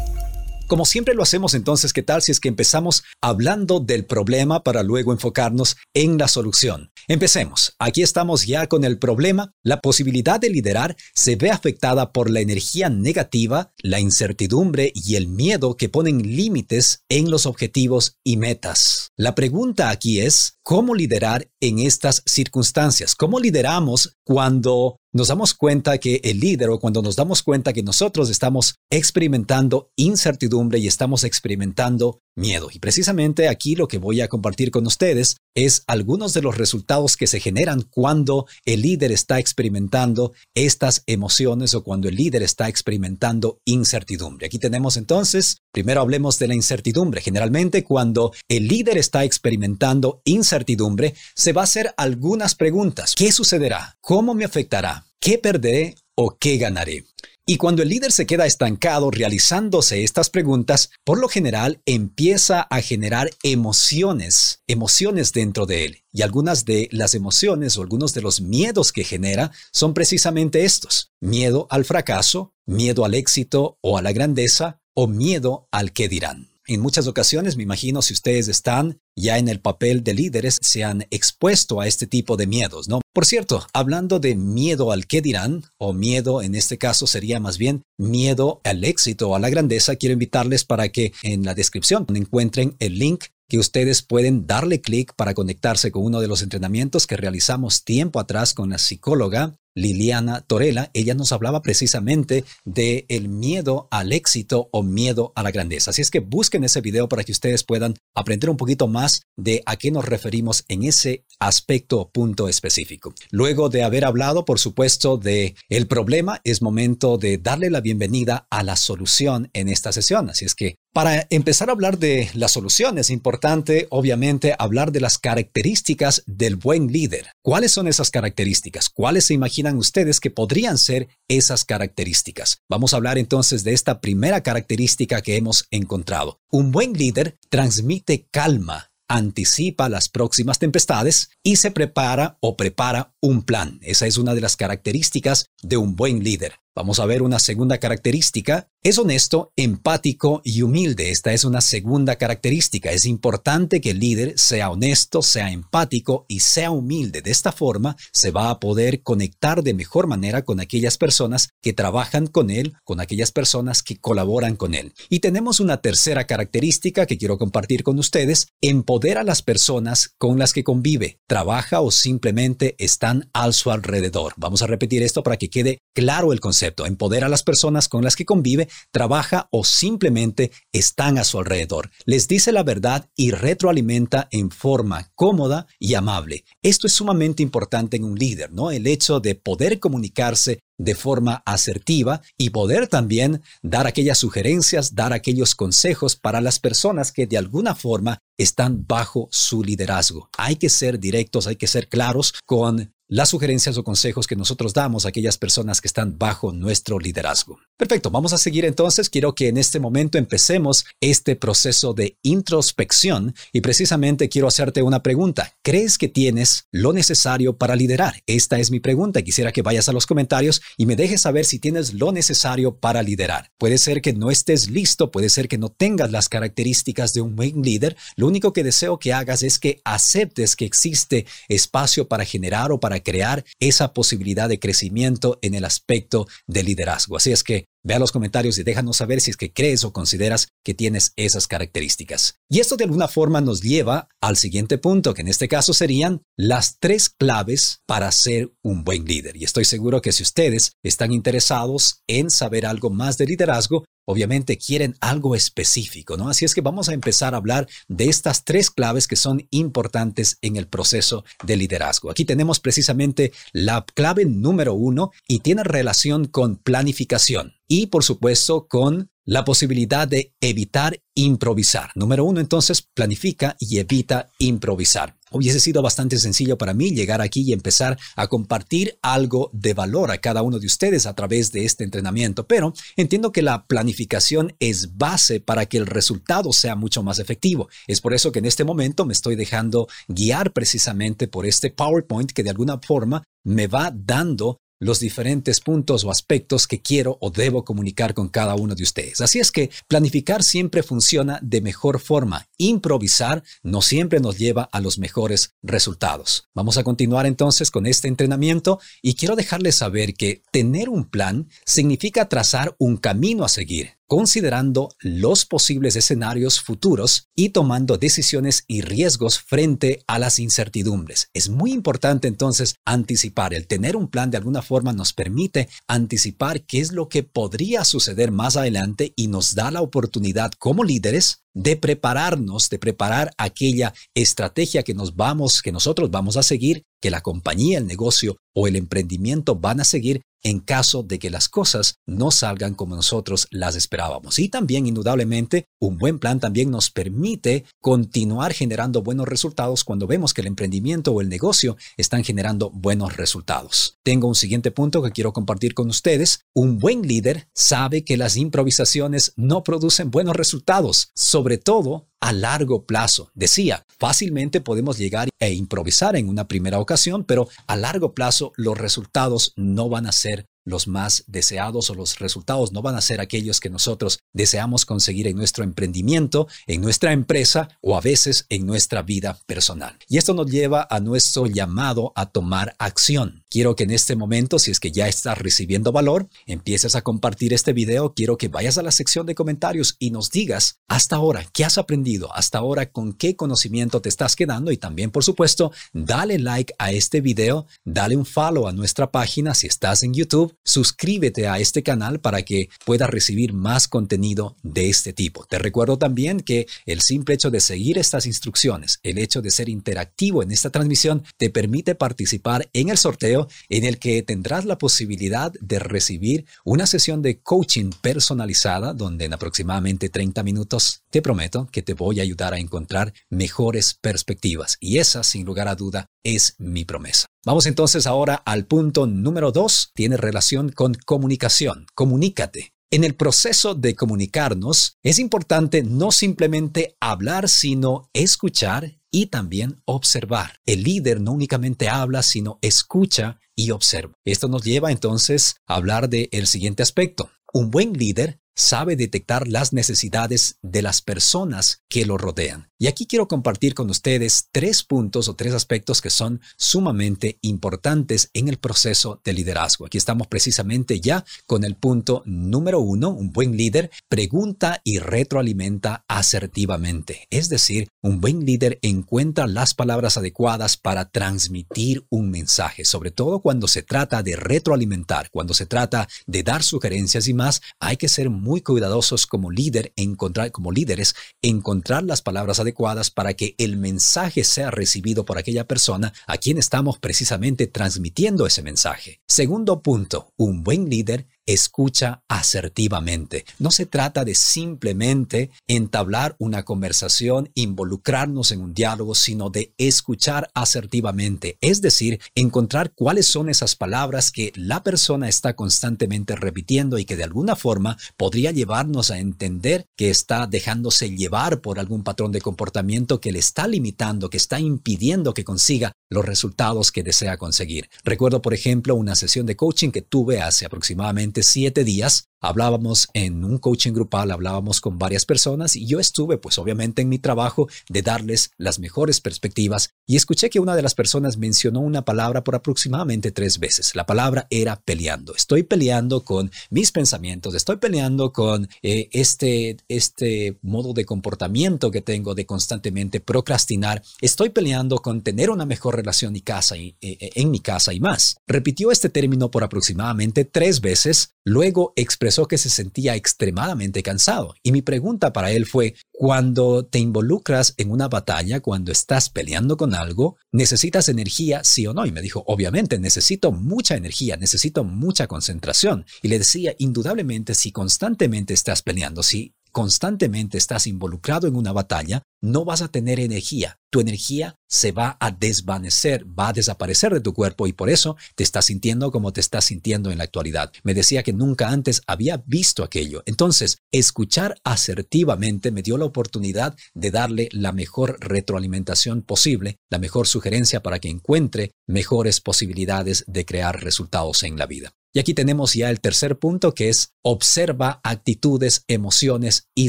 Como 0.69 0.85
siempre 0.85 1.15
lo 1.15 1.23
hacemos 1.23 1.55
entonces, 1.55 1.95
¿qué 1.95 2.03
tal 2.03 2.21
si 2.21 2.31
es 2.31 2.41
que 2.41 2.49
empezamos 2.49 3.03
hablando 3.23 3.81
del 3.81 4.05
problema 4.05 4.63
para 4.63 4.83
luego 4.83 5.13
enfocarnos 5.15 5.79
en 5.95 6.19
la 6.19 6.29
solución? 6.29 6.93
Empecemos. 7.09 7.75
Aquí 7.79 8.03
estamos 8.03 8.47
ya 8.47 8.67
con 8.67 8.85
el 8.85 8.99
problema. 8.99 9.55
La 9.63 9.81
posibilidad 9.81 10.39
de 10.39 10.51
liderar 10.51 10.95
se 11.15 11.37
ve 11.37 11.51
afectada 11.51 12.13
por 12.13 12.29
la 12.29 12.41
energía 12.41 12.91
negativa, 12.91 13.73
la 13.83 13.99
incertidumbre 13.99 14.93
y 14.95 15.17
el 15.17 15.29
miedo 15.29 15.75
que 15.79 15.89
ponen 15.89 16.37
límites 16.37 17.03
en 17.09 17.31
los 17.31 17.47
objetivos 17.47 18.19
y 18.23 18.37
metas. 18.37 19.09
La 19.17 19.35
pregunta 19.35 19.89
aquí 19.89 20.21
es, 20.21 20.59
¿cómo 20.63 20.95
liderar 20.95 21.49
en 21.61 21.79
estas 21.79 22.23
circunstancias? 22.27 23.15
¿Cómo 23.15 23.41
lideramos 23.41 24.19
cuando 24.23 25.01
nos 25.13 25.29
damos 25.29 25.55
cuenta 25.55 25.99
que 25.99 26.21
el 26.25 26.41
líder 26.41 26.71
o 26.71 26.79
cuando 26.79 27.03
nos 27.03 27.17
damos 27.17 27.43
cuenta 27.43 27.73
que 27.73 27.83
nosotros 27.83 28.31
estamos 28.31 28.77
experimentando 28.91 29.91
incertidumbre 29.97 30.79
y 30.79 30.87
estamos 30.87 31.25
experimentando 31.25 32.21
miedo. 32.39 32.69
Y 32.73 32.79
precisamente 32.79 33.49
aquí 33.49 33.75
lo 33.75 33.89
que 33.89 33.99
voy 33.99 34.21
a 34.21 34.29
compartir 34.29 34.71
con 34.71 34.87
ustedes 34.87 35.37
es 35.55 35.83
algunos 35.87 36.33
de 36.33 36.43
los 36.43 36.57
resultados 36.57 37.17
que 37.17 37.27
se 37.27 37.41
generan 37.41 37.83
cuando 37.83 38.47
el 38.65 38.83
líder 38.83 39.13
está 39.13 39.39
experimentando 39.39 40.33
estas 40.55 41.03
emociones 41.07 41.75
o 41.75 41.83
cuando 41.83 42.09
el 42.09 42.15
líder 42.15 42.43
está 42.43 42.69
experimentando 42.69 43.59
incertidumbre. 43.65 44.47
Aquí 44.47 44.59
tenemos 44.59 44.97
entonces, 44.97 45.59
primero 45.73 46.01
hablemos 46.01 46.39
de 46.39 46.49
la 46.49 46.55
incertidumbre. 46.55 47.21
Generalmente 47.21 47.85
cuando 47.85 48.33
el 48.49 48.69
líder 48.69 48.99
está 48.99 49.25
experimentando 49.25 50.23
incertidumbre, 50.25 51.15
se 51.35 51.53
va 51.53 51.63
a 51.63 51.65
hacer 51.65 51.93
algunas 51.97 52.55
preguntas. 52.55 53.15
¿Qué 53.17 53.33
sucederá? 53.33 53.97
¿Cómo 54.01 54.35
me 54.35 54.45
afectará? 54.45 55.05
¿Qué 55.21 55.39
perderé 55.39 55.97
o 56.15 56.37
qué 56.39 56.57
ganaré? 56.57 57.05
Y 57.51 57.57
cuando 57.57 57.83
el 57.83 57.89
líder 57.89 58.13
se 58.13 58.27
queda 58.27 58.45
estancado 58.45 59.11
realizándose 59.11 60.05
estas 60.05 60.29
preguntas, 60.29 60.91
por 61.03 61.19
lo 61.19 61.31
general 61.31 61.81
empieza 61.87 62.61
a 62.61 62.83
generar 62.83 63.31
emociones, 63.43 64.63
emociones 64.67 65.33
dentro 65.33 65.65
de 65.65 65.87
él. 65.87 66.05
Y 66.13 66.21
algunas 66.21 66.67
de 66.67 66.91
las 66.93 67.15
emociones 67.15 67.79
o 67.79 67.81
algunos 67.81 68.13
de 68.13 68.21
los 68.21 68.43
miedos 68.43 68.93
que 68.93 69.03
genera 69.03 69.51
son 69.73 69.95
precisamente 69.95 70.67
estos. 70.67 71.15
Miedo 71.21 71.67
al 71.71 71.87
fracaso, 71.87 72.53
miedo 72.67 73.07
al 73.07 73.15
éxito 73.15 73.79
o 73.81 73.97
a 73.97 74.03
la 74.03 74.13
grandeza 74.13 74.83
o 74.93 75.07
miedo 75.07 75.69
al 75.73 75.95
que 75.95 76.11
dirán. 76.11 76.51
En 76.71 76.83
muchas 76.83 77.07
ocasiones, 77.07 77.57
me 77.57 77.63
imagino, 77.63 78.03
si 78.03 78.13
ustedes 78.13 78.47
están 78.47 79.01
ya 79.17 79.39
en 79.39 79.49
el 79.49 79.59
papel 79.59 80.05
de 80.05 80.13
líderes, 80.13 80.59
se 80.61 80.85
han 80.85 81.07
expuesto 81.11 81.81
a 81.81 81.87
este 81.87 82.07
tipo 82.07 82.37
de 82.37 82.47
miedos, 82.47 82.91
¿no? 82.91 83.01
Por 83.15 83.25
cierto, 83.25 83.67
hablando 83.73 84.21
de 84.21 84.35
miedo 84.35 84.93
al 84.93 85.07
qué 85.07 85.23
dirán, 85.23 85.65
o 85.79 85.95
miedo 85.95 86.43
en 86.43 86.55
este 86.55 86.77
caso 86.77 87.07
sería 87.07 87.41
más 87.41 87.57
bien 87.57 87.85
miedo 87.97 88.61
al 88.65 88.85
éxito 88.85 89.31
o 89.31 89.35
a 89.35 89.39
la 89.39 89.49
grandeza, 89.49 89.97
quiero 89.97 90.13
invitarles 90.13 90.67
para 90.67 90.91
que 90.91 91.15
en 91.23 91.43
la 91.47 91.55
descripción 91.55 92.05
encuentren 92.15 92.77
el 92.81 92.99
link 92.99 93.25
que 93.49 93.59
ustedes 93.59 94.03
pueden 94.03 94.47
darle 94.47 94.83
clic 94.83 95.15
para 95.17 95.33
conectarse 95.33 95.91
con 95.91 96.05
uno 96.05 96.21
de 96.21 96.29
los 96.29 96.43
entrenamientos 96.43 97.07
que 97.07 97.17
realizamos 97.17 97.83
tiempo 97.83 98.21
atrás 98.21 98.53
con 98.53 98.69
la 98.69 98.77
psicóloga 98.77 99.55
Liliana 99.79 100.41
Torella, 100.41 100.91
ella 100.93 101.15
nos 101.15 101.33
hablaba 101.33 101.63
precisamente 101.63 102.45
de 102.65 103.07
el 103.09 103.29
miedo 103.29 103.89
al 103.91 104.13
éxito 104.13 104.69
o 104.73 104.83
miedo 104.83 105.33
a 105.37 105.43
la 105.43 105.53
grandeza. 105.53 105.91
Así 105.91 106.03
es 106.03 106.11
que 106.11 106.21
busquen 106.21 106.65
ese 106.65 106.81
video 106.81 107.09
para 107.09 107.23
que 107.23 107.33
ustedes 107.33 107.63
puedan 107.63 107.95
aprender 108.15 108.51
un 108.51 108.57
poquito 108.57 108.89
más 108.89 109.23
de 109.37 109.63
a 109.67 109.77
qué 109.77 109.91
nos 109.91 110.05
referimos 110.05 110.65
en 110.69 110.83
ese 110.83 111.25
aspecto 111.39 112.01
o 112.01 112.11
punto 112.11 112.49
específico. 112.49 113.15
Luego 113.31 113.69
de 113.69 113.85
haber 113.85 114.05
hablado, 114.05 114.45
por 114.45 114.59
supuesto, 114.59 115.17
de 115.17 115.55
el 115.69 115.87
problema, 115.87 116.41
es 116.43 116.61
momento 116.61 117.17
de 117.17 117.39
darle 117.39 117.71
la 117.71 117.81
bienvenida 117.81 118.47
a 118.51 118.65
la 118.65 118.77
solución 118.77 119.49
en 119.53 119.69
esta 119.69 119.93
sesión. 119.93 120.31
Así 120.31 120.45
es 120.45 120.55
que 120.55 120.77
para 120.99 121.29
empezar 121.31 121.69
a 121.69 121.73
hablar 121.75 122.01
de 122.01 122.29
la 122.35 122.49
solución 122.49 122.99
es 122.99 123.11
importante, 123.11 123.87
obviamente, 123.91 124.57
hablar 124.59 124.91
de 124.91 124.99
las 124.99 125.17
características 125.17 126.25
del 126.27 126.57
buen 126.57 126.89
líder. 126.89 127.29
¿Cuáles 127.41 127.71
son 127.71 127.87
esas 127.87 128.11
características? 128.11 128.89
¿Cuáles 128.89 129.27
se 129.27 129.35
imaginan 129.35 129.79
ustedes 129.79 130.19
que 130.19 130.33
podrían 130.33 130.77
ser 130.77 131.07
esas 131.29 131.65
características? 131.65 132.63
Vamos 132.69 132.93
a 132.93 132.97
hablar 132.97 133.17
entonces 133.17 133.63
de 133.63 133.75
esta 133.75 134.01
primera 134.01 134.43
característica 134.43 135.23
que 135.23 135.37
hemos 135.37 135.69
encontrado. 135.71 136.41
Un 136.51 136.73
buen 136.73 136.95
líder 136.95 137.39
transmite 137.49 138.27
calma, 138.33 138.91
anticipa 139.07 139.89
las 139.89 140.09
próximas 140.09 140.59
tempestades 140.59 141.31
y 141.45 141.57
se 141.57 141.71
prepara 141.71 142.39
o 142.41 142.57
prepara 142.57 143.15
un 143.21 143.43
plan. 143.43 143.79
Esa 143.83 144.09
es 144.09 144.19
una 144.19 144.35
de 144.35 144.41
las 144.41 144.57
características 144.57 145.47
de 145.63 145.77
un 145.77 145.95
buen 145.95 146.25
líder. 146.25 146.55
Vamos 146.79 147.01
a 147.01 147.07
ver 147.07 147.23
una 147.23 147.41
segunda 147.41 147.79
característica. 147.79 148.69
Es 148.85 148.99
honesto, 148.99 149.53
empático 149.57 150.41
y 150.45 150.63
humilde. 150.63 151.11
Esta 151.11 151.33
es 151.33 151.43
una 151.43 151.61
segunda 151.61 152.15
característica. 152.15 152.93
Es 152.93 153.05
importante 153.05 153.81
que 153.81 153.91
el 153.91 153.99
líder 153.99 154.35
sea 154.37 154.71
honesto, 154.71 155.21
sea 155.23 155.51
empático 155.51 156.25
y 156.29 156.39
sea 156.39 156.71
humilde. 156.71 157.21
De 157.21 157.33
esta 157.33 157.51
forma 157.51 157.97
se 158.13 158.31
va 158.31 158.51
a 158.51 158.61
poder 158.61 159.03
conectar 159.03 159.65
de 159.65 159.75
mejor 159.75 160.07
manera 160.07 160.43
con 160.43 160.61
aquellas 160.61 160.99
personas 160.99 161.49
que 161.61 161.73
trabajan 161.73 162.29
con 162.29 162.49
él, 162.49 162.75
con 162.85 163.01
aquellas 163.01 163.33
personas 163.33 163.83
que 163.83 163.97
colaboran 163.97 164.55
con 164.55 164.73
él. 164.73 164.93
Y 165.09 165.19
tenemos 165.19 165.59
una 165.59 165.79
tercera 165.79 166.29
característica 166.29 167.07
que 167.07 167.19
quiero 167.19 167.39
compartir 167.39 167.83
con 167.83 167.99
ustedes. 167.99 168.47
Empodera 168.61 169.23
a 169.23 169.25
las 169.25 169.43
personas 169.43 170.15
con 170.17 170.39
las 170.39 170.53
que 170.53 170.63
convive, 170.63 171.19
trabaja 171.27 171.81
o 171.81 171.91
simplemente 171.91 172.77
están 172.79 173.29
a 173.33 173.51
su 173.51 173.73
alrededor. 173.73 174.35
Vamos 174.37 174.63
a 174.63 174.69
repetir 174.69 175.03
esto 175.03 175.25
para 175.25 175.39
que 175.39 175.51
quede 175.51 175.79
claro 175.99 176.33
el 176.33 176.39
concepto 176.39 176.87
Empodera 176.87 177.27
a 177.27 177.29
las 177.29 177.43
personas 177.43 177.89
con 177.89 178.05
las 178.05 178.15
que 178.15 178.25
convive, 178.25 178.69
trabaja 178.93 179.49
o 179.51 179.65
simplemente 179.65 180.53
están 180.73 181.19
a 181.19 181.25
su 181.25 181.41
alrededor. 181.41 181.91
Les 182.05 182.29
dice 182.29 182.53
la 182.53 182.63
verdad 182.63 183.11
y 183.17 183.33
retroalimenta 183.33 184.29
en 184.31 184.53
forma 184.53 185.11
cómoda 185.17 185.67
y 185.81 185.95
amable. 185.95 186.45
Esto 186.63 186.87
es 186.87 186.93
sumamente 186.93 187.43
importante 187.43 187.97
en 187.97 188.05
un 188.05 188.17
líder, 188.17 188.53
¿no? 188.53 188.71
El 188.71 188.87
hecho 188.87 189.19
de 189.19 189.35
poder 189.35 189.81
comunicarse 189.81 190.61
de 190.79 190.95
forma 190.95 191.43
asertiva 191.45 192.23
y 192.37 192.51
poder 192.51 192.87
también 192.87 193.43
dar 193.63 193.89
aquellas 193.89 194.19
sugerencias, 194.19 194.95
dar 194.95 195.13
aquellos 195.13 195.57
consejos 195.57 196.15
para 196.15 196.41
las 196.41 196.61
personas 196.61 197.11
que 197.11 197.27
de 197.27 197.39
alguna 197.39 197.75
forma 197.75 198.19
están 198.39 198.87
bajo 198.87 199.29
su 199.33 199.65
liderazgo. 199.65 200.31
Hay 200.39 200.55
que 200.55 200.69
ser 200.69 201.01
directos, 201.01 201.49
hay 201.49 201.57
que 201.57 201.67
ser 201.67 201.89
claros 201.89 202.35
con 202.47 202.95
las 203.09 203.31
sugerencias 203.31 203.79
o 203.79 203.85
consejos 203.85 204.27
que 204.27 204.37
nosotros 204.37 204.75
damos 204.75 205.07
a 205.07 205.09
aquellas 205.09 205.39
personas 205.39 205.81
que 205.81 205.89
están 205.89 206.19
bajo 206.19 206.53
nuestro 206.53 206.99
liderazgo. 206.99 207.59
Perfecto, 207.79 208.11
vamos 208.11 208.33
a 208.33 208.39
seguir 208.39 208.65
entonces. 208.65 209.09
Quiero 209.09 209.37
que 209.37 209.47
en 209.47 209.57
este 209.57 209.79
momento 209.79 210.19
empecemos 210.19 210.85
este 211.01 211.37
proceso 211.37 211.95
de 211.95 212.19
introspección 212.25 213.37
y 213.53 213.61
precisamente 213.61 214.29
quiero 214.29 214.49
hacerte 214.49 214.83
una 214.83 215.05
pregunta. 215.05 215.55
¿Crees 215.63 215.97
que 215.97 216.09
tienes 216.09 216.67
lo 216.73 216.93
necesario 216.93 217.57
para 217.57 217.77
liderar? 217.77 218.21
Esta 218.27 218.59
es 218.59 218.73
mi 218.73 218.81
pregunta. 218.81 219.23
Quisiera 219.23 219.53
que 219.53 219.63
vayas 219.63 219.89
a 219.89 219.93
los 219.93 220.07
comentarios 220.07 220.61
y 220.77 220.87
me 220.87 220.97
dejes 220.97 221.21
saber 221.21 221.45
si 221.45 221.61
tienes 221.61 221.95
lo 221.95 222.11
necesario 222.11 222.75
para 222.75 223.01
liderar. 223.05 223.53
Puede 223.59 223.79
ser 223.79 224.03
que 224.03 224.13
no 224.13 224.33
estés 224.33 224.69
listo, 224.71 225.13
puede 225.13 225.29
ser 225.29 225.47
que 225.47 225.57
no 225.57 225.69
tengas 225.69 226.11
las 226.11 226.29
características 226.29 227.15
de 227.15 227.21
un 227.21 227.37
buen 227.37 227.63
líder. 227.63 227.97
Lo 228.17 228.27
único 228.27 228.53
que 228.53 228.65
deseo 228.65 228.99
que 228.99 229.13
hagas 229.13 229.45
es 229.45 229.61
que 229.61 229.81
aceptes 229.85 230.57
que 230.57 230.65
existe 230.65 231.27
espacio 231.47 232.09
para 232.09 232.25
generar 232.25 232.73
o 232.73 232.81
para 232.81 232.99
crear 232.99 233.45
esa 233.61 233.93
posibilidad 233.93 234.49
de 234.49 234.59
crecimiento 234.59 235.39
en 235.43 235.55
el 235.55 235.65
aspecto 235.65 236.27
de 236.49 236.65
liderazgo. 236.65 237.17
Así 237.17 237.31
es 237.31 237.45
que 237.45 237.68
Vea 237.85 237.99
los 237.99 238.13
comentarios 238.13 238.59
y 238.59 238.65
déjanos 238.65 238.97
saber 238.97 239.21
si 239.21 239.31
es 239.31 239.37
que 239.37 239.53
crees 239.53 239.85
o 239.85 239.93
consideras 239.93 240.49
que 240.65 240.75
tienes 240.75 241.13
esas 241.17 241.47
características. 241.47 242.41
Y 242.49 242.61
esto 242.61 242.77
de 242.77 242.85
alguna 242.85 243.09
forma 243.09 243.41
nos 243.41 243.63
lleva 243.63 244.09
al 244.21 244.37
siguiente 244.37 244.79
punto, 244.79 245.15
que 245.15 245.23
en 245.23 245.29
este 245.29 245.49
caso 245.49 245.73
serían 245.73 246.23
las 246.37 246.79
tres 246.81 247.09
claves 247.09 247.83
para 247.87 248.11
ser 248.13 248.53
un 248.63 248.85
buen 248.85 249.05
líder. 249.05 249.37
Y 249.37 249.45
estoy 249.45 249.65
seguro 249.65 250.03
que 250.03 250.13
si 250.13 250.23
ustedes 250.23 250.73
están 250.83 251.13
interesados 251.13 252.03
en 252.09 252.31
saber 252.31 252.67
algo 252.67 252.91
más 252.91 253.17
de 253.17 253.27
liderazgo, 253.27 253.85
obviamente 254.09 254.57
quieren 254.57 254.97
algo 255.01 255.35
específico, 255.35 256.17
¿no? 256.17 256.31
Así 256.31 256.47
es 256.47 256.55
que 256.55 256.63
vamos 256.63 256.89
a 256.89 256.95
empezar 256.95 257.35
a 257.35 257.37
hablar 257.37 257.69
de 257.89 258.09
estas 258.09 258.43
tres 258.43 258.71
claves 258.71 259.07
que 259.07 259.17
son 259.17 259.47
importantes 259.51 260.39
en 260.41 260.57
el 260.57 260.67
proceso 260.67 261.25
de 261.45 261.57
liderazgo. 261.59 262.11
Aquí 262.11 262.25
tenemos 262.25 262.59
precisamente 262.59 263.33
la 263.53 263.85
clave 263.95 264.25
número 264.25 264.73
uno 264.73 265.11
y 265.27 265.41
tiene 265.41 265.63
relación 265.63 266.25
con 266.25 266.57
planificación 266.57 267.53
y 267.69 267.89
por 267.89 268.03
supuesto 268.03 268.67
con 268.67 269.11
la 269.29 269.45
posibilidad 269.45 270.09
de 270.09 270.33
evitar 270.41 271.03
improvisar. 271.15 271.91
Número 271.95 272.25
uno, 272.25 272.41
entonces, 272.41 272.81
planifica 272.81 273.57
y 273.61 273.79
evita 273.79 274.31
improvisar. 274.39 275.19
Hubiese 275.31 275.61
sido 275.61 275.83
bastante 275.83 276.17
sencillo 276.17 276.57
para 276.57 276.73
mí 276.73 276.93
llegar 276.93 277.21
aquí 277.21 277.43
y 277.43 277.53
empezar 277.53 277.99
a 278.17 278.27
compartir 278.29 278.99
algo 279.03 279.51
de 279.53 279.75
valor 279.75 280.11
a 280.11 280.17
cada 280.17 280.41
uno 280.41 280.59
de 280.59 280.67
ustedes 280.67 281.05
a 281.05 281.15
través 281.15 281.53
de 281.53 281.67
este 281.67 281.85
entrenamiento, 281.85 282.47
pero 282.47 282.73
entiendo 282.97 283.31
que 283.31 283.43
la 283.43 283.67
planificación 283.67 284.57
es 284.61 284.97
base 284.97 285.41
para 285.41 285.67
que 285.67 285.77
el 285.77 285.87
resultado 285.87 286.51
sea 286.55 286.75
mucho 286.75 287.03
más 287.03 287.19
efectivo. 287.19 287.69
Es 287.87 288.01
por 288.01 288.15
eso 288.15 288.33
que 288.33 288.39
en 288.39 288.47
este 288.47 288.65
momento 288.65 289.05
me 289.05 289.13
estoy 289.13 289.37
dejando 289.37 289.89
guiar 290.09 290.55
precisamente 290.55 291.29
por 291.29 291.45
este 291.45 291.69
PowerPoint 291.69 292.33
que 292.33 292.43
de 292.43 292.51
alguna 292.51 292.79
forma 292.79 293.25
me 293.45 293.67
va 293.67 293.93
dando 293.95 294.57
los 294.79 295.01
diferentes 295.01 295.61
puntos 295.61 296.05
o 296.05 296.11
aspectos 296.11 296.67
que 296.67 296.81
quiero 296.81 297.19
o 297.21 297.31
debo 297.31 297.65
comunicar 297.65 298.15
con 298.15 298.29
cada 298.29 298.55
uno 298.55 298.75
de 298.75 298.83
ustedes. 298.83 299.21
Así 299.21 299.39
es 299.39 299.53
que 299.53 299.71
planificar 299.89 300.43
siempre 300.43 300.83
funciona 300.83 301.39
de 301.43 301.61
mejor 301.61 302.01
forma. 302.01 302.49
Improvisar 302.57 303.43
no 303.63 303.83
siempre 303.83 304.21
nos 304.21 304.39
lleva 304.39 304.69
a 304.73 304.81
los 304.81 304.99
mejores 304.99 305.55
resultados. 305.63 306.49
Vamos 306.55 306.79
a 306.79 306.85
continuar 306.85 307.27
entonces 307.27 307.71
con 307.71 307.87
este 307.87 308.09
entrenamiento 308.09 308.81
y 309.03 309.15
quiero 309.15 309.37
dejarles 309.37 309.77
saber 309.77 310.15
que 310.15 310.43
tener 310.53 310.89
un 310.89 311.05
plan 311.05 311.49
significa 311.67 312.29
trazar 312.29 312.75
un 312.79 312.97
camino 312.97 313.45
a 313.45 313.49
seguir 313.49 313.98
considerando 314.09 314.89
los 315.01 315.45
posibles 315.45 315.95
escenarios 315.95 316.61
futuros 316.61 317.29
y 317.37 317.51
tomando 317.51 317.99
decisiones 317.99 318.65
y 318.67 318.81
riesgos 318.81 319.39
frente 319.39 320.03
a 320.07 320.19
las 320.19 320.39
incertidumbres. 320.39 321.29
Es 321.35 321.51
muy 321.51 321.73
importante 321.73 322.27
entonces 322.27 322.77
anticipar. 322.85 323.55
El 323.55 323.67
tener 323.67 323.97
un 323.97 324.09
plan 324.09 324.31
de 324.31 324.39
alguna 324.39 324.63
forma 324.63 324.93
nos 324.93 325.13
permite 325.13 325.69
anticipar 325.87 326.63
qué 326.63 326.81
es 326.81 326.93
lo 326.93 327.09
que 327.09 327.23
podría 327.23 327.85
suceder 327.85 328.33
más 328.33 328.57
adelante 328.57 329.13
y 329.15 329.29
nos 329.29 329.55
da 329.55 329.71
la 329.71 329.83
oportunidad 329.83 330.53
como 330.59 330.85
líderes 330.85 331.43
de 331.55 331.77
prepararnos, 331.77 332.71
de 332.71 332.79
preparar 332.79 333.33
aquella 333.37 333.93
estrategia 334.15 334.85
que 334.85 334.95
nos 334.95 335.17
vamos, 335.17 335.61
que 335.61 335.73
nosotros 335.73 336.11
vamos 336.11 336.37
a 336.37 336.43
seguir, 336.43 336.85
que 337.01 337.11
la 337.11 337.21
compañía, 337.21 337.79
el 337.79 337.87
negocio 337.87 338.37
o 338.55 338.69
el 338.69 338.77
emprendimiento 338.77 339.57
van 339.57 339.81
a 339.81 339.85
seguir 339.85 340.23
en 340.43 340.61
caso 340.61 341.03
de 341.03 341.19
que 341.19 341.31
las 341.31 341.49
cosas 341.49 341.99
no 342.07 342.31
salgan 342.31 342.75
como 342.75 342.97
nosotros 342.97 343.47
las 343.51 343.75
esperábamos. 343.75 344.39
Y 344.39 344.49
también, 344.49 344.87
indudablemente, 344.87 345.67
un 345.81 345.99
buen 345.99 346.19
plan 346.19 346.41
también 346.41 346.71
nos 346.71 346.91
permite 346.91 347.65
continuar 347.81 348.53
generando 348.53 349.03
buenos 349.03 349.29
resultados 349.29 349.85
cuando 349.85 350.07
vemos 350.07 350.35
que 350.35 350.41
el 350.41 350.47
emprendimiento 350.47 351.13
o 351.13 351.21
el 351.21 351.29
negocio 351.29 351.77
están 351.97 352.25
generando 352.25 352.71
buenos 352.71 353.17
resultados. 353.17 353.99
Tengo 354.03 354.29
un 354.29 354.35
siguiente 354.35 354.71
punto 354.71 355.03
que 355.03 355.13
quiero 355.13 355.33
compartir 355.33 355.75
con 355.75 355.89
ustedes. 355.89 356.41
Un 356.55 356.79
buen 356.79 357.03
líder 357.03 357.49
sabe 357.55 358.05
que 358.05 358.17
las 358.17 358.37
improvisaciones 358.37 359.33
no 359.37 359.63
producen 359.63 360.11
buenos 360.11 360.37
resultados, 360.37 361.11
sobre 361.15 361.59
todo 361.59 362.09
a 362.29 362.33
largo 362.35 362.85
plazo. 362.85 363.31
Decía, 363.33 363.87
fácilmente 363.99 364.61
podemos 364.61 364.99
llegar 364.99 365.31
e 365.39 365.55
improvisar 365.55 366.15
en 366.15 366.29
una 366.29 366.47
primera 366.47 366.79
ocasión, 366.79 367.25
pero 367.25 367.49
a 367.67 367.75
largo 367.75 368.13
plazo 368.13 368.53
los 368.57 368.77
resultados 368.77 369.55
no 369.57 369.89
van 369.89 370.07
a 370.07 370.13
ser 370.13 370.45
los 370.69 370.87
más 370.87 371.25
deseados 371.27 371.91
o 371.91 371.95
los 371.95 372.19
resultados 372.19 372.73
no 372.73 372.83
van 372.83 372.95
a 372.95 373.01
ser 373.01 373.21
aquellos 373.21 373.61
que 373.61 373.71
nosotros 373.71 374.21
deseamos 374.33 374.85
conseguir 374.85 375.27
en 375.27 375.37
nuestro 375.37 375.65
emprendimiento, 375.65 376.47
en 376.67 376.81
nuestra 376.81 377.13
empresa 377.13 377.69
o 377.81 377.97
a 377.97 378.01
veces 378.01 378.47
en 378.49 378.67
nuestra 378.67 379.03
vida 379.03 379.39
personal. 379.47 379.99
Y 380.09 380.19
esto 380.19 380.35
nos 380.35 380.51
lleva 380.51 380.87
a 380.91 381.01
nuestro 381.01 381.47
llamado 381.47 382.13
a 382.15 382.27
tomar 382.27 382.75
acción. 382.79 383.45
Quiero 383.51 383.77
que 383.77 383.85
en 383.85 383.91
este 383.91 384.15
momento, 384.17 384.59
si 384.59 384.71
es 384.71 384.81
que 384.81 384.93
ya 384.93 385.09
estás 385.09 385.39
recibiendo 385.39 385.93
valor, 385.93 386.29
empieces 386.47 386.95
a 386.97 387.03
compartir 387.03 387.53
este 387.53 387.73
video. 387.73 388.13
Quiero 388.15 388.37
que 388.37 388.49
vayas 388.49 388.79
a 388.79 388.83
la 388.83 388.93
sección 388.93 389.27
de 389.27 389.35
comentarios 389.35 389.97
y 389.99 390.11
nos 390.11 390.31
digas 390.31 390.81
hasta 390.87 391.17
ahora 391.17 391.47
qué 391.53 391.65
has 391.65 391.79
aprendido, 391.79 392.35
hasta 392.35 392.59
ahora 392.59 392.91
con 392.91 393.13
qué 393.15 393.37
conocimiento 393.37 394.01
te 394.01 394.09
estás 394.09 394.37
quedando 394.37 394.71
y 394.71 394.77
también, 394.77 395.11
por 395.11 395.25
supuesto, 395.25 395.73
dale 395.93 396.39
like 396.39 396.75
a 396.79 396.93
este 396.93 397.21
video, 397.21 397.67
dale 397.85 398.17
un 398.17 398.27
follow 398.27 398.69
a 398.69 398.73
nuestra 398.73 399.11
página 399.11 399.55
si 399.55 399.67
estás 399.67 400.03
en 400.03 400.13
YouTube 400.13 400.58
suscríbete 400.65 401.49
a 401.49 401.59
este 401.59 401.83
canal 401.83 402.21
para 402.21 402.43
que 402.43 402.69
puedas 402.85 403.09
recibir 403.09 403.53
más 403.53 403.89
contenido 403.89 404.57
de 404.63 404.91
este 404.91 405.13
tipo. 405.13 405.45
Te 405.47 405.59
recuerdo 405.59 405.99
también 405.99 406.41
que 406.41 406.67
el 406.87 407.01
simple 407.01 407.35
hecho 407.35 407.51
de 407.51 407.61
seguir 407.61 407.99
estas 407.99 408.27
instrucciones, 408.27 409.01
el 409.03 409.19
hecho 409.19 409.43
de 409.43 409.51
ser 409.51 409.69
interactivo 409.69 410.43
en 410.43 410.51
esta 410.51 410.71
transmisión, 410.71 411.25
te 411.37 411.51
permite 411.51 411.95
participar 411.95 412.69
en 412.73 412.91
el 412.91 412.99
sorteo 412.99 413.49
en 413.69 413.85
el 413.85 413.99
que 413.99 414.23
tendrás 414.23 414.65
la 414.65 414.79
posibilidad 414.79 415.53
de 415.61 415.79
recibir 415.79 416.47
una 416.65 416.87
sesión 416.87 417.23
de 417.23 417.41
coaching 417.41 417.91
personalizada 418.01 418.93
donde 418.93 419.25
en 419.25 419.33
aproximadamente 419.33 420.09
30 420.09 420.43
minutos 420.43 421.03
te 421.11 421.23
prometo 421.23 421.69
que 421.73 421.83
te 421.83 421.95
voy 421.95 422.21
a 422.21 422.23
ayudar 422.23 422.55
a 422.55 422.59
encontrar 422.59 423.13
mejores 423.31 423.95
perspectivas 423.95 424.77
y 424.81 424.99
esa 424.99 425.23
sin 425.23 425.45
lugar 425.45 425.69
a 425.69 425.75
duda 425.75 426.07
es 426.23 426.55
mi 426.59 426.85
promesa. 426.85 427.27
Vamos 427.45 427.67
entonces 427.67 428.07
ahora 428.07 428.35
al 428.35 428.67
punto 428.67 429.07
número 429.07 429.53
dos. 429.53 429.91
Tiene 429.95 430.17
relación 430.17 430.71
con 430.71 430.95
comunicación. 430.95 431.87
Comunícate. 431.95 432.73
En 432.91 433.05
el 433.05 433.15
proceso 433.15 433.75
de 433.75 433.95
comunicarnos 433.95 434.97
es 435.03 435.19
importante 435.19 435.83
no 435.83 436.11
simplemente 436.11 436.97
hablar, 437.01 437.49
sino 437.51 438.09
escuchar 438.15 438.99
y 439.11 439.27
también 439.27 439.83
observar. 439.85 440.61
El 440.65 440.85
líder 440.85 441.21
no 441.21 441.33
únicamente 441.33 441.89
habla, 441.89 442.23
sino 442.23 442.59
escucha 442.63 443.41
y 443.55 443.73
observa. 443.73 444.15
Esto 444.25 444.49
nos 444.49 444.63
lleva 444.63 444.91
entonces 444.91 445.57
a 445.67 445.75
hablar 445.75 446.09
del 446.09 446.29
el 446.33 446.47
siguiente 446.47 446.83
aspecto. 446.83 447.31
Un 447.53 447.71
buen 447.71 447.93
líder 447.93 448.41
sabe 448.59 448.97
detectar 448.97 449.47
las 449.47 449.73
necesidades 449.73 450.59
de 450.63 450.83
las 450.83 451.01
personas 451.01 451.83
que 451.89 452.05
lo 452.05 452.19
rodean. 452.19 452.69
Y 452.81 452.87
aquí 452.87 453.07
quiero 453.07 453.27
compartir 453.27 453.75
con 453.75 453.91
ustedes 453.91 454.49
tres 454.53 454.85
puntos 454.85 455.29
o 455.29 455.35
tres 455.35 455.53
aspectos 455.53 456.01
que 456.01 456.11
son 456.11 456.41
sumamente 456.57 457.39
importantes 457.41 458.31
en 458.35 458.47
el 458.47 458.59
proceso 458.59 459.21
de 459.25 459.33
liderazgo. 459.33 459.87
Aquí 459.87 459.99
estamos 459.99 460.29
precisamente 460.29 461.01
ya 461.01 461.25
con 461.47 461.65
el 461.65 461.75
punto 461.75 462.23
número 462.25 462.79
uno. 462.79 463.11
Un 463.11 463.33
buen 463.33 463.57
líder 463.57 463.91
pregunta 464.09 464.81
y 464.85 465.01
retroalimenta 465.01 466.05
asertivamente. 466.07 467.27
Es 467.31 467.49
decir, 467.49 467.89
un 468.01 468.21
buen 468.21 468.45
líder 468.45 468.79
encuentra 468.83 469.49
las 469.49 469.75
palabras 469.75 470.17
adecuadas 470.17 470.77
para 470.77 471.11
transmitir 471.11 472.07
un 472.11 472.31
mensaje, 472.31 472.85
sobre 472.85 473.11
todo 473.11 473.41
cuando 473.41 473.67
se 473.67 473.83
trata 473.83 474.23
de 474.23 474.37
retroalimentar, 474.37 475.31
cuando 475.31 475.53
se 475.53 475.67
trata 475.67 476.09
de 476.29 476.45
dar 476.45 476.63
sugerencias 476.63 477.27
y 477.27 477.35
más, 477.35 477.61
hay 477.81 477.97
que 477.97 478.09
ser 478.09 478.31
muy 478.49 478.63
cuidadosos 478.63 479.27
como 479.27 479.51
líder, 479.51 479.93
encontrar, 479.95 480.51
como 480.53 480.73
líderes, 480.73 481.15
encontrar 481.43 482.03
las 482.03 482.23
palabras 482.23 482.59
adecuadas 482.61 483.11
para 483.11 483.35
que 483.35 483.55
el 483.59 483.77
mensaje 483.77 484.43
sea 484.43 484.71
recibido 484.71 485.27
por 485.27 485.37
aquella 485.37 485.67
persona 485.67 486.15
a 486.27 486.39
quien 486.39 486.57
estamos 486.57 486.99
precisamente 486.99 487.67
transmitiendo 487.67 488.47
ese 488.47 488.63
mensaje. 488.63 489.21
Segundo 489.29 489.83
punto, 489.83 490.33
un 490.39 490.65
buen 490.65 490.89
líder 490.89 491.27
escucha 491.49 492.23
asertivamente. 492.29 493.47
No 493.59 493.71
se 493.71 493.87
trata 493.87 494.25
de 494.25 494.35
simplemente 494.35 495.51
entablar 495.67 496.37
una 496.39 496.65
conversación, 496.65 497.51
involucrarnos 497.55 498.53
en 498.53 498.61
un 498.61 498.75
diálogo, 498.75 499.15
sino 499.15 499.49
de 499.49 499.73
escuchar 499.79 500.51
asertivamente, 500.53 501.57
es 501.63 501.81
decir, 501.81 502.21
encontrar 502.35 502.93
cuáles 502.95 503.27
son 503.27 503.49
esas 503.49 503.77
palabras 503.77 504.31
que 504.31 504.53
la 504.55 504.83
persona 504.83 505.29
está 505.29 505.57
constantemente 505.57 506.37
repitiendo 506.37 506.99
y 506.99 507.07
que 507.07 507.17
de 507.17 507.25
alguna 507.25 507.57
forma 507.57 507.97
podría 508.19 508.53
llevarnos 508.53 509.11
a 509.11 509.19
entender 509.19 509.87
que 509.97 510.11
está 510.11 510.47
dejándose 510.47 511.17
llevar 511.17 511.63
por 511.63 511.79
algún 511.79 512.05
patrón 512.05 512.31
de 512.31 512.43
comportamiento 512.43 513.21
que 513.21 513.33
le 513.33 513.39
está 513.39 513.67
limitando, 513.67 514.29
que 514.29 514.37
está 514.37 514.61
impidiendo 514.61 515.33
que 515.33 515.45
consiga 515.45 515.93
los 516.09 516.25
resultados 516.25 516.93
que 516.93 517.03
desea 517.03 517.37
conseguir. 517.37 517.89
Recuerdo, 518.05 518.43
por 518.43 518.55
ejemplo, 518.55 518.95
una 518.95 519.17
sesión 519.17 519.47
de 519.47 519.57
coaching 519.57 519.91
que 519.91 520.03
tuve 520.03 520.41
hace 520.41 520.67
aproximadamente 520.67 521.43
siete 521.43 521.85
días 521.85 522.29
hablábamos 522.41 523.09
en 523.15 523.45
un 523.45 523.59
coaching 523.59 523.93
grupal, 523.93 524.31
hablábamos 524.31 524.81
con 524.81 524.99
varias 524.99 525.25
personas 525.25 525.77
y 525.77 525.87
yo 525.87 526.01
estuve 526.01 526.39
pues 526.39 526.59
obviamente 526.59 527.03
en 527.03 527.09
mi 527.09 527.19
trabajo 527.19 527.69
de 527.89 528.03
darles 528.03 528.51
las 528.57 528.79
mejores 528.79 529.21
perspectivas 529.21 529.95
y 530.07 530.17
escuché 530.17 530.51
que 530.51 530.61
una 530.61 530.77
de 530.77 530.83
las 530.83 530.95
personas 530.95 531.37
mencionó 531.37 531.81
una 531.81 532.05
palabra 532.05 532.45
por 532.45 532.55
aproximadamente 532.55 533.33
tres 533.33 533.59
veces. 533.59 533.95
La 533.95 534.07
palabra 534.07 534.47
era 534.51 534.77
peleando. 534.77 535.35
Estoy 535.35 535.63
peleando 535.63 536.25
con 536.25 536.51
mis 536.71 536.93
pensamientos, 536.93 537.55
estoy 537.55 537.77
peleando 537.77 538.33
con 538.33 538.69
eh, 538.83 539.09
este, 539.13 539.77
este 539.89 540.59
modo 540.63 540.93
de 540.93 541.05
comportamiento 541.05 541.91
que 541.91 542.03
tengo 542.03 542.35
de 542.35 542.47
constantemente 542.47 543.21
procrastinar, 543.21 544.03
estoy 544.21 544.51
peleando 544.51 544.99
con 544.99 545.23
tener 545.23 545.51
una 545.51 545.67
mejor 545.67 545.97
relación 545.97 546.37
y 546.37 546.41
casa 546.41 546.77
eh, 546.77 546.95
eh, 547.01 547.31
en 547.35 547.51
mi 547.51 547.61
casa 547.61 547.93
y 547.93 548.01
más. 548.01 548.37
Repitió 548.47 548.91
este 548.91 549.09
término 549.09 549.51
por 549.51 549.65
aproximadamente 549.65 550.45
tres 550.45 550.81
veces, 550.81 551.35
luego 551.45 551.93
expresó 551.97 552.28
que 552.49 552.59
se 552.59 552.71
sentía 552.71 553.15
extremadamente 553.15 554.03
cansado 554.03 554.55
y 554.63 554.73
mi 554.73 554.83
pregunta 554.83 555.33
para 555.33 555.51
él 555.51 555.67
fue, 555.67 555.95
cuando 556.13 556.85
te 556.85 556.99
involucras 556.99 557.75
en 557.77 557.91
una 557.91 558.09
batalla, 558.09 558.61
cuando 558.61 558.93
estás 558.93 559.31
peleando 559.31 559.77
con 559.77 559.95
algo, 559.95 560.37
¿necesitas 560.53 561.09
energía, 561.09 561.63
sí 561.65 561.87
o 561.87 561.95
no? 561.95 562.07
Y 562.07 562.13
me 562.13 562.23
dijo, 562.23 562.45
obviamente, 562.47 562.99
necesito 562.99 563.53
mucha 563.53 563.97
energía, 563.97 564.37
necesito 564.37 564.85
mucha 564.85 565.27
concentración. 565.27 566.07
Y 566.23 566.29
le 566.29 566.39
decía, 566.39 566.75
indudablemente, 566.79 567.55
si 567.55 567.73
constantemente 567.73 568.55
estás 568.55 568.83
peleando, 568.83 569.23
si 569.23 569.55
constantemente 569.79 570.59
estás 570.59 570.89
involucrado 570.89 571.47
en 571.47 571.55
una 571.55 571.71
batalla, 571.71 572.25
no 572.43 572.65
vas 572.65 572.83
a 572.83 572.89
tener 572.89 573.21
energía. 573.21 573.79
Tu 573.91 574.01
energía 574.01 574.57
se 574.69 574.91
va 574.91 575.17
a 575.21 575.31
desvanecer, 575.31 576.27
va 576.27 576.49
a 576.49 576.53
desaparecer 576.53 577.15
de 577.15 577.21
tu 577.21 577.33
cuerpo 577.33 577.69
y 577.69 577.73
por 577.73 577.89
eso 577.89 578.17
te 578.35 578.43
estás 578.43 578.65
sintiendo 578.65 579.13
como 579.13 579.33
te 579.33 579.41
estás 579.41 579.67
sintiendo 579.67 580.11
en 580.11 580.19
la 580.19 580.25
actualidad. 580.25 580.73
Me 580.83 580.95
decía 580.95 581.23
que 581.23 581.33
nunca 581.33 581.69
antes 581.69 582.03
había 582.09 582.43
visto 582.45 582.83
aquello. 582.83 583.23
Entonces, 583.25 583.79
escuchar 583.93 584.57
asertivamente 584.65 585.71
me 585.71 585.83
dio 585.83 585.97
la 585.97 586.07
oportunidad 586.07 586.77
de 586.95 587.13
darle 587.13 587.49
la 587.53 587.71
mejor 587.71 588.19
retroalimentación 588.19 589.23
posible, 589.23 589.77
la 589.91 590.01
mejor 590.01 590.27
sugerencia 590.27 590.83
para 590.83 590.99
que 590.99 591.09
encuentre 591.09 591.71
mejores 591.87 592.41
posibilidades 592.41 593.23
de 593.29 593.45
crear 593.45 593.81
resultados 593.81 594.43
en 594.43 594.59
la 594.59 594.67
vida. 594.67 594.93
Y 595.19 595.21
aquí 595.21 595.35
tenemos 595.35 595.75
ya 595.75 595.91
el 595.91 596.01
tercer 596.01 596.39
punto 596.39 596.75
que 596.75 596.91
es 596.91 597.15
observa 597.23 597.99
actitudes, 598.05 598.85
emociones 598.87 599.67
y 599.75 599.89